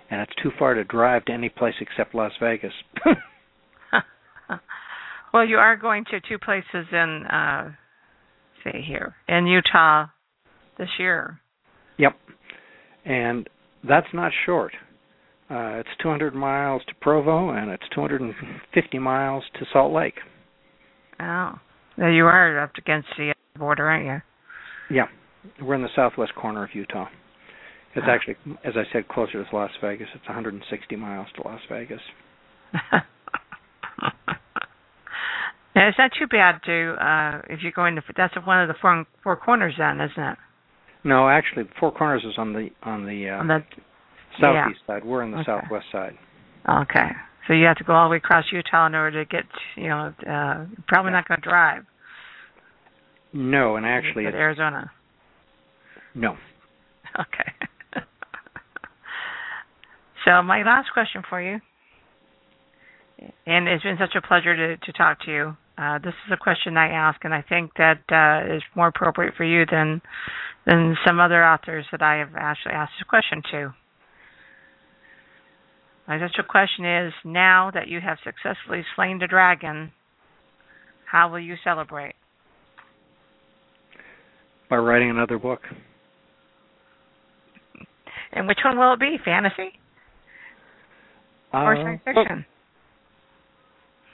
[0.10, 2.72] and it's too far to drive to any place except Las Vegas.
[5.34, 7.72] well, you are going to two places in, uh,
[8.64, 10.06] say here in Utah
[10.78, 11.42] this year.
[11.98, 12.16] Yep,
[13.04, 13.50] and
[13.86, 14.72] that's not short.
[15.50, 20.16] Uh, it's 200 miles to Provo, and it's 250 miles to Salt Lake.
[21.20, 21.54] Oh,
[21.98, 24.96] there you are up against the border, aren't you?
[24.96, 25.08] Yeah,
[25.62, 27.08] we're in the southwest corner of Utah.
[27.96, 28.12] It's oh.
[28.12, 28.36] actually,
[28.66, 30.08] as I said, closer to Las Vegas.
[30.14, 32.02] It's 160 miles to Las Vegas.
[32.74, 33.02] now,
[35.76, 38.02] it's not too bad to uh if you're going to.
[38.16, 40.38] That's one of the four four corners, then, isn't it?
[41.04, 43.64] No, actually, Four Corners is on the on the, uh, on the
[44.40, 44.96] southeast yeah.
[44.96, 45.06] side.
[45.06, 45.46] We're on the okay.
[45.46, 46.18] southwest side.
[46.68, 47.10] Okay,
[47.48, 49.46] so you have to go all the way across Utah in order to get.
[49.76, 51.18] You know, uh, probably yeah.
[51.18, 51.84] not going to drive.
[53.34, 54.92] No, and actually, it's Arizona.
[56.16, 56.36] No.
[57.18, 57.52] Okay.
[60.26, 61.60] so my last question for you,
[63.48, 65.58] and it's been such a pleasure to to talk to you.
[65.78, 69.34] Uh, this is a question I ask, and I think that uh, is more appropriate
[69.36, 70.02] for you than
[70.68, 73.74] than some other authors that I have actually asked this question to.
[76.08, 79.92] My special question is now that you have successfully slain the dragon,
[81.06, 82.16] how will you celebrate?
[84.70, 85.62] By writing another book.
[88.32, 89.18] And which one will it be?
[89.24, 89.72] Fantasy?
[91.54, 92.46] Uh, or science fiction?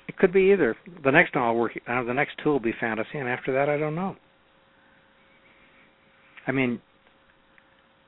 [0.07, 0.75] It could be either.
[1.03, 1.71] The next one I'll work.
[1.87, 4.15] Uh, the next two will be fantasy, and after that, I don't know.
[6.45, 6.81] I mean,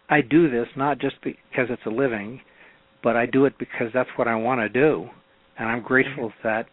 [0.09, 2.41] I do this not just because it's a living,
[3.06, 5.08] but I do it because that's what I want to do,
[5.60, 6.47] and I'm grateful mm-hmm.
[6.47, 6.66] that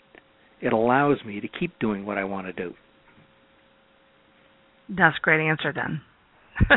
[0.62, 2.72] it allows me to keep doing what I want to do.
[4.88, 6.00] That's a great answer then.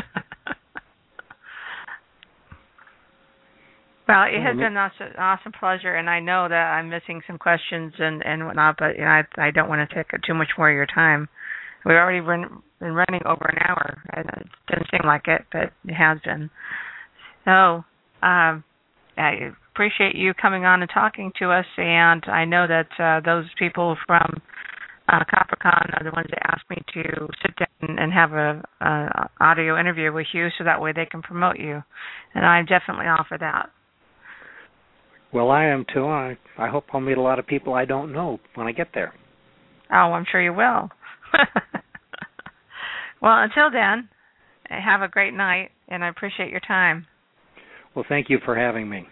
[4.06, 7.94] well, it has been an awesome pleasure, and I know that I'm missing some questions
[7.98, 10.68] and and whatnot, but you know, I I don't want to take too much more
[10.68, 11.30] of your time.
[11.86, 14.02] We've already run, been running over an hour.
[14.18, 14.26] It
[14.68, 16.50] doesn't seem like it, but it has been.
[17.46, 17.84] So,
[18.22, 18.64] um,
[19.16, 23.46] I appreciate you coming on and talking to us, and I know that uh, those
[23.58, 24.42] people from
[25.08, 29.30] uh, CopperCon are the ones that asked me to sit down and have a, a
[29.40, 31.82] audio interview with you, so that way they can promote you,
[32.34, 33.70] and I definitely offer that.
[35.32, 36.06] Well, I am too.
[36.06, 38.88] I I hope I'll meet a lot of people I don't know when I get
[38.94, 39.12] there.
[39.90, 40.90] Oh, I'm sure you will.
[43.22, 44.08] well, until then,
[44.68, 47.06] have a great night, and I appreciate your time.
[47.96, 49.08] Well, thank you for having me.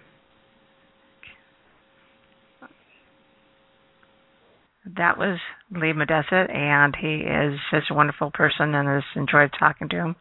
[4.98, 5.38] That was
[5.72, 10.16] Lee Modesitt, and he is such a wonderful person, and has enjoyed talking to him.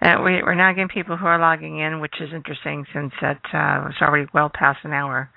[0.00, 3.40] Uh, we, are now getting people who are logging in, which is interesting since that
[3.52, 5.28] uh, it's already well past an hour.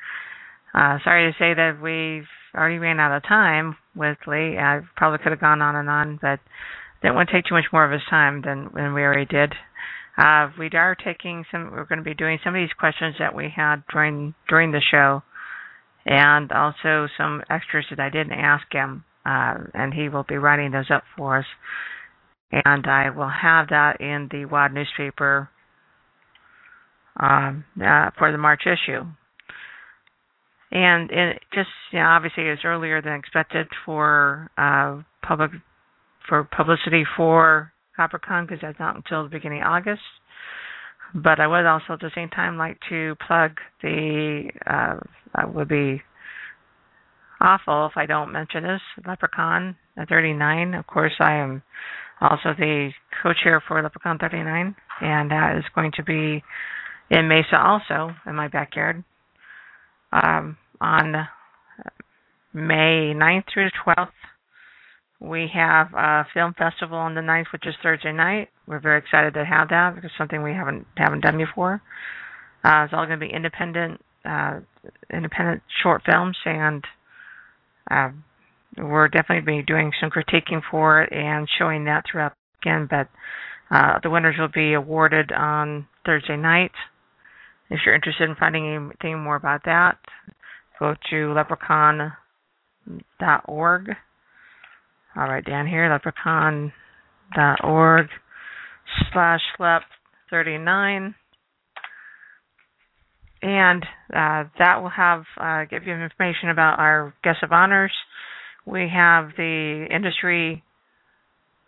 [0.72, 4.60] Uh, sorry to say that we've already ran out of time with Lee.
[4.60, 6.40] I probably could have gone on and on, but
[7.02, 9.54] didn't want to take too much more of his time than, than we already did.
[10.20, 11.72] Uh, we are taking some.
[11.72, 14.82] We're going to be doing some of these questions that we had during during the
[14.92, 15.24] show,
[16.06, 20.72] and also some extras that I didn't ask him, uh, and he will be writing
[20.72, 21.46] those up for us.
[22.52, 25.50] And I will have that in the WAD newspaper
[27.18, 29.06] um, uh, for the March issue.
[30.72, 35.52] And it just you know, obviously it's earlier than expected for uh, public
[36.28, 40.02] for publicity for CopperCon because that's not until the beginning of August.
[41.14, 44.50] but I would also at the same time like to plug the.
[44.66, 45.00] Uh,
[45.36, 46.02] that would be
[47.42, 48.82] awful if I don't mention this.
[49.06, 49.76] LepreCon
[50.08, 50.74] 39.
[50.74, 51.62] Of course, I am
[52.22, 52.92] also the
[53.24, 56.44] co-chair for LepreCon 39, and that is going to be
[57.10, 59.04] in Mesa also in my backyard
[60.12, 61.28] um, on
[62.54, 64.10] May 9th through the 12th.
[65.20, 68.50] We have a film festival on the 9th, which is Thursday night.
[68.68, 71.82] We're very excited to have that because it's something we haven't haven't done before.
[72.64, 74.60] Uh, it's all going to be independent, uh,
[75.12, 76.86] independent short films, and
[77.92, 78.10] uh,
[78.78, 82.88] we're definitely be doing some critiquing for it and showing that throughout again.
[82.90, 83.10] But
[83.72, 86.72] uh, the winners will be awarded on Thursday night.
[87.70, 89.98] If you're interested in finding anything more about that,
[90.80, 92.16] go to leprecon.org.
[95.16, 98.08] All right, down here, leprecon.org
[99.12, 99.82] slash slep
[100.30, 101.16] 39
[103.42, 103.84] and
[104.14, 107.94] uh, that will have uh, give you information about our guests of honors.
[108.66, 110.64] We have the industry,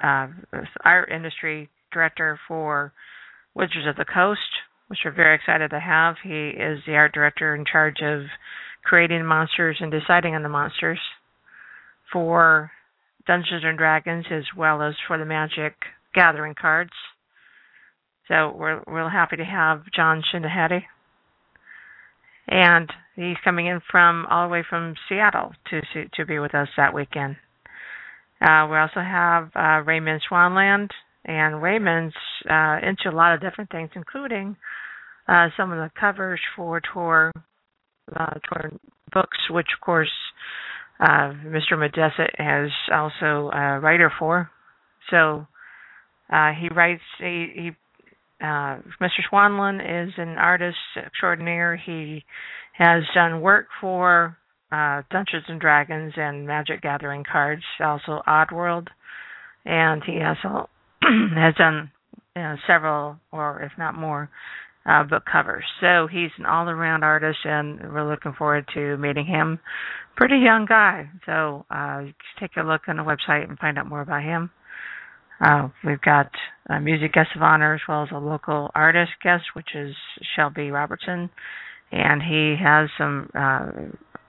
[0.04, 0.28] uh,
[0.84, 2.92] our industry director for
[3.56, 4.40] Wizards of the Coast,
[4.88, 6.16] which we're very excited to have.
[6.24, 8.24] He is the art director in charge of
[8.84, 11.00] creating monsters and deciding on the monsters
[12.12, 12.72] for
[13.28, 15.74] Dungeons and Dragons as well as for the Magic
[16.14, 16.92] Gathering cards.
[18.28, 20.84] So we're real happy to have Jon Schindehette
[22.48, 25.82] and he's coming in from all the way from Seattle to
[26.16, 27.38] to be with us that weekend.
[28.42, 30.90] Uh, we also have uh, Raymond Swanland,
[31.26, 32.16] and Raymond's
[32.50, 34.58] uh, into a lot of different things, including
[35.28, 37.32] uh, some of the covers for Tor
[38.16, 38.72] uh, Tor
[39.14, 40.12] books, which of course
[41.02, 41.74] uh, Mr.
[41.74, 44.50] Modesitt is also a writer for.
[45.10, 45.48] So
[46.30, 47.72] he writes he, he
[48.42, 49.22] uh, Mr.
[49.32, 51.76] Swanland is an artist extraordinaire.
[51.76, 52.24] He
[52.74, 54.38] has done work for
[54.72, 58.88] uh, Dungeons and Dragons and Magic Gathering cards, also Oddworld,
[59.66, 60.70] and he also
[61.36, 61.92] has done
[62.36, 64.30] you know, several, or if not more,
[64.86, 65.64] uh, book covers.
[65.80, 69.60] So he's an all-around artist, and we're looking forward to meeting him.
[70.16, 72.04] Pretty young guy, so uh,
[72.40, 74.52] take a look on the website and find out more about him.
[75.40, 76.30] Uh, we've got
[76.70, 79.96] a music guest of honor as well as a local artist guest, which is
[80.36, 81.30] Shelby Robertson,
[81.92, 83.72] and he has some uh,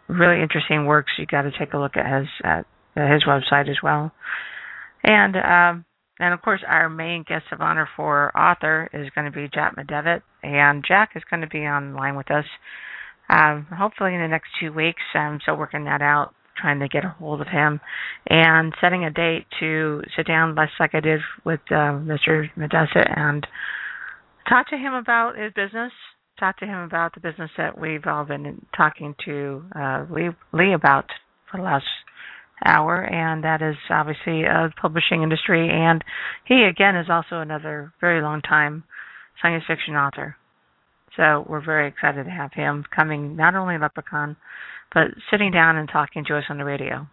[0.08, 1.12] really interesting works.
[1.18, 2.64] You got to take a look at his at
[2.94, 4.12] his website as well,
[5.04, 5.84] and um,
[6.22, 9.76] and of course our main guest of honor for author is going to be Jack
[9.76, 12.44] McDevitt, and Jack is going to be online with us.
[13.28, 15.02] Um, hopefully in the next two weeks.
[15.14, 17.80] I'm still working that out trying to get a hold of him
[18.28, 22.48] and setting a date to sit down, just like I did with uh, Mr.
[22.56, 23.46] Modesitt, and
[24.48, 25.92] talk to him about his business.
[26.38, 30.72] Talk to him about the business that we've all been talking to uh, Lee, Lee
[30.72, 31.06] about
[31.50, 31.84] for the last
[32.66, 35.68] hour, and that is obviously a publishing industry.
[35.70, 36.02] And
[36.44, 38.84] he, again, is also another very long time
[39.40, 40.36] science fiction author.
[41.16, 44.36] So we're very excited to have him coming, not only LepreCon,
[44.94, 47.06] but sitting down and talking to us on the radio.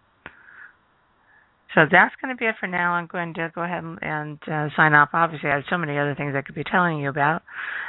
[1.74, 2.92] So that's going to be it for now.
[2.92, 5.10] I'm going to go ahead and, uh, sign off.
[5.12, 7.42] Obviously, I have so many other things I could be telling you about.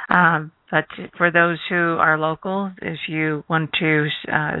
[0.08, 0.86] Um, but
[1.18, 4.56] for those who are local, if you want to uh,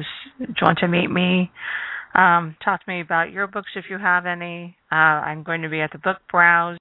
[0.60, 1.50] want to meet me,
[2.14, 4.76] um, talk to me about your books if you have any.
[4.90, 6.78] Uh, I'm going to be at the Book Browse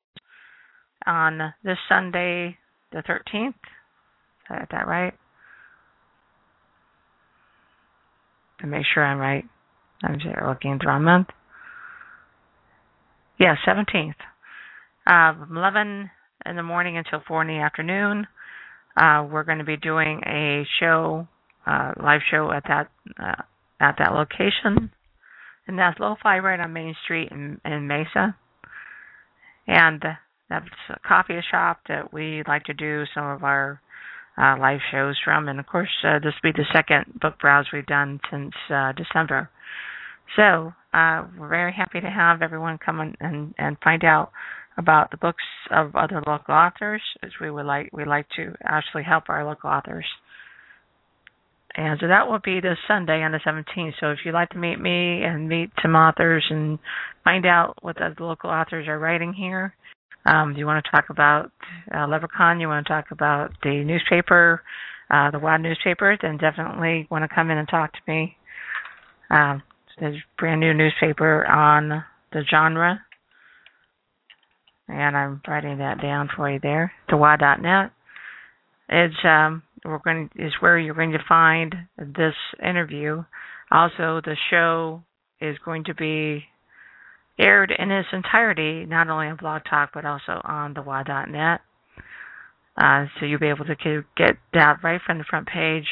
[1.06, 2.58] on this Sunday,
[2.92, 3.50] the 13th.
[3.50, 3.54] Is
[4.50, 5.14] that, that right?
[8.62, 9.44] to make sure I'm right.
[10.04, 11.28] I'm just looking through a month.
[13.40, 14.14] Yeah, 17th.
[15.06, 16.10] Uh, 11
[16.46, 18.28] in the morning until 4 in the afternoon.
[18.96, 21.28] Uh, we're going to be doing a show,
[21.66, 22.90] uh, live show at that
[23.20, 23.42] uh,
[23.80, 24.92] at that location,
[25.68, 28.36] and that's Lo-Fi right on Main Street in, in Mesa.
[29.68, 30.04] And
[30.50, 33.82] that's a coffee shop that we like to do some of our
[34.38, 35.48] uh, live shows from.
[35.48, 38.92] And of course, uh, this will be the second book browse we've done since uh,
[38.94, 39.50] December.
[40.36, 44.32] So uh, we're very happy to have everyone come and, and, and find out
[44.78, 49.04] about the books of other local authors, as we would like we like to actually
[49.04, 50.06] help our local authors.
[51.76, 53.94] And so that will be this Sunday on the 17th.
[54.00, 56.80] So if you'd like to meet me and meet some authors and
[57.24, 59.74] find out what the local authors are writing here,
[60.26, 61.52] um, you want to talk about
[61.94, 62.60] uh, LepreCon?
[62.60, 64.62] You want to talk about the newspaper,
[65.10, 66.18] uh, the Wild newspaper?
[66.22, 68.36] Then definitely want to come in and talk to me.
[69.30, 69.64] Um,
[70.00, 72.04] there's a brand new newspaper on
[72.34, 73.00] the genre,
[74.88, 76.92] and I'm writing that down for you there.
[77.10, 77.92] The Wild.net,
[78.90, 83.24] is um, we're going is where you're going to find this interview.
[83.72, 85.04] Also, the show
[85.40, 86.44] is going to be
[87.40, 91.62] aired in its entirety, not only on Blog Talk but also on the WA.net.
[92.78, 95.88] Uh, so you'll be able to get that right from the front page.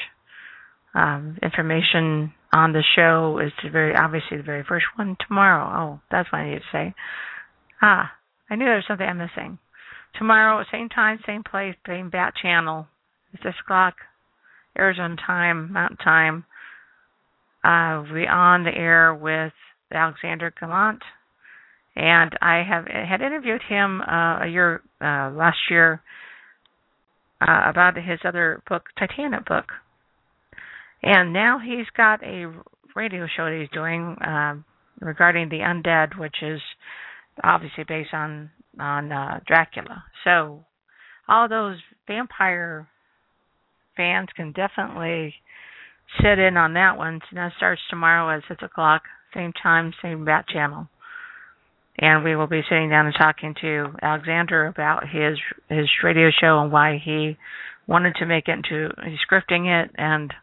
[0.93, 5.65] Um, information on the show is the very obviously the very first one tomorrow.
[5.65, 6.93] Oh, that's what I need to say.
[7.81, 8.11] Ah,
[8.49, 9.59] I knew there was something I'm missing.
[10.17, 12.87] Tomorrow, same time, same place, same bat channel.
[13.31, 13.95] Six o'clock,
[14.77, 16.45] Arizona time, Mountain time.
[17.63, 19.53] Uh, we on the air with
[19.91, 21.01] Alexander Gallant,
[21.95, 26.01] and I have had interviewed him uh, a year uh, last year
[27.41, 29.65] uh, about his other book, Titanic book,
[31.03, 32.51] and now he's got a
[32.95, 34.55] radio show that he's doing uh,
[35.01, 36.61] regarding the undead, which is
[37.43, 38.49] obviously based on
[38.79, 40.03] on uh, Dracula.
[40.23, 40.65] So
[41.27, 41.77] all those
[42.07, 42.87] vampire
[43.99, 45.35] fans can definitely
[46.21, 47.19] sit in on that one.
[47.29, 49.03] So that starts tomorrow at six o'clock,
[49.33, 50.87] same time, same bat channel.
[51.97, 56.61] And we will be sitting down and talking to Alexander about his his radio show
[56.61, 57.37] and why he
[57.87, 60.33] wanted to make it into he's scripting it and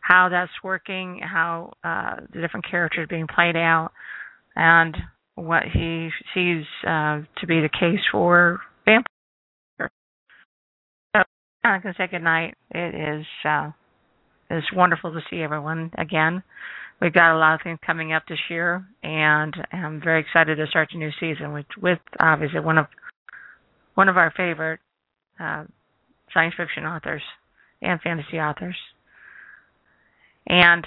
[0.00, 3.90] how that's working, how uh, the different characters being played out,
[4.56, 4.96] and
[5.36, 9.15] what he sees uh, to be the case for vampire.
[11.74, 12.54] I'm gonna say good night.
[12.70, 13.70] It is uh,
[14.50, 16.42] it's wonderful to see everyone again.
[17.00, 20.66] We've got a lot of things coming up this year, and I'm very excited to
[20.68, 22.86] start the new season with, with obviously one of
[23.94, 24.80] one of our favorite
[25.38, 25.64] uh,
[26.32, 27.22] science fiction authors
[27.82, 28.76] and fantasy authors.
[30.46, 30.86] And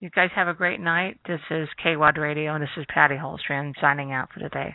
[0.00, 1.18] you guys have a great night.
[1.26, 4.74] This is KWOD Radio, and this is Patty Holstrand signing out for today.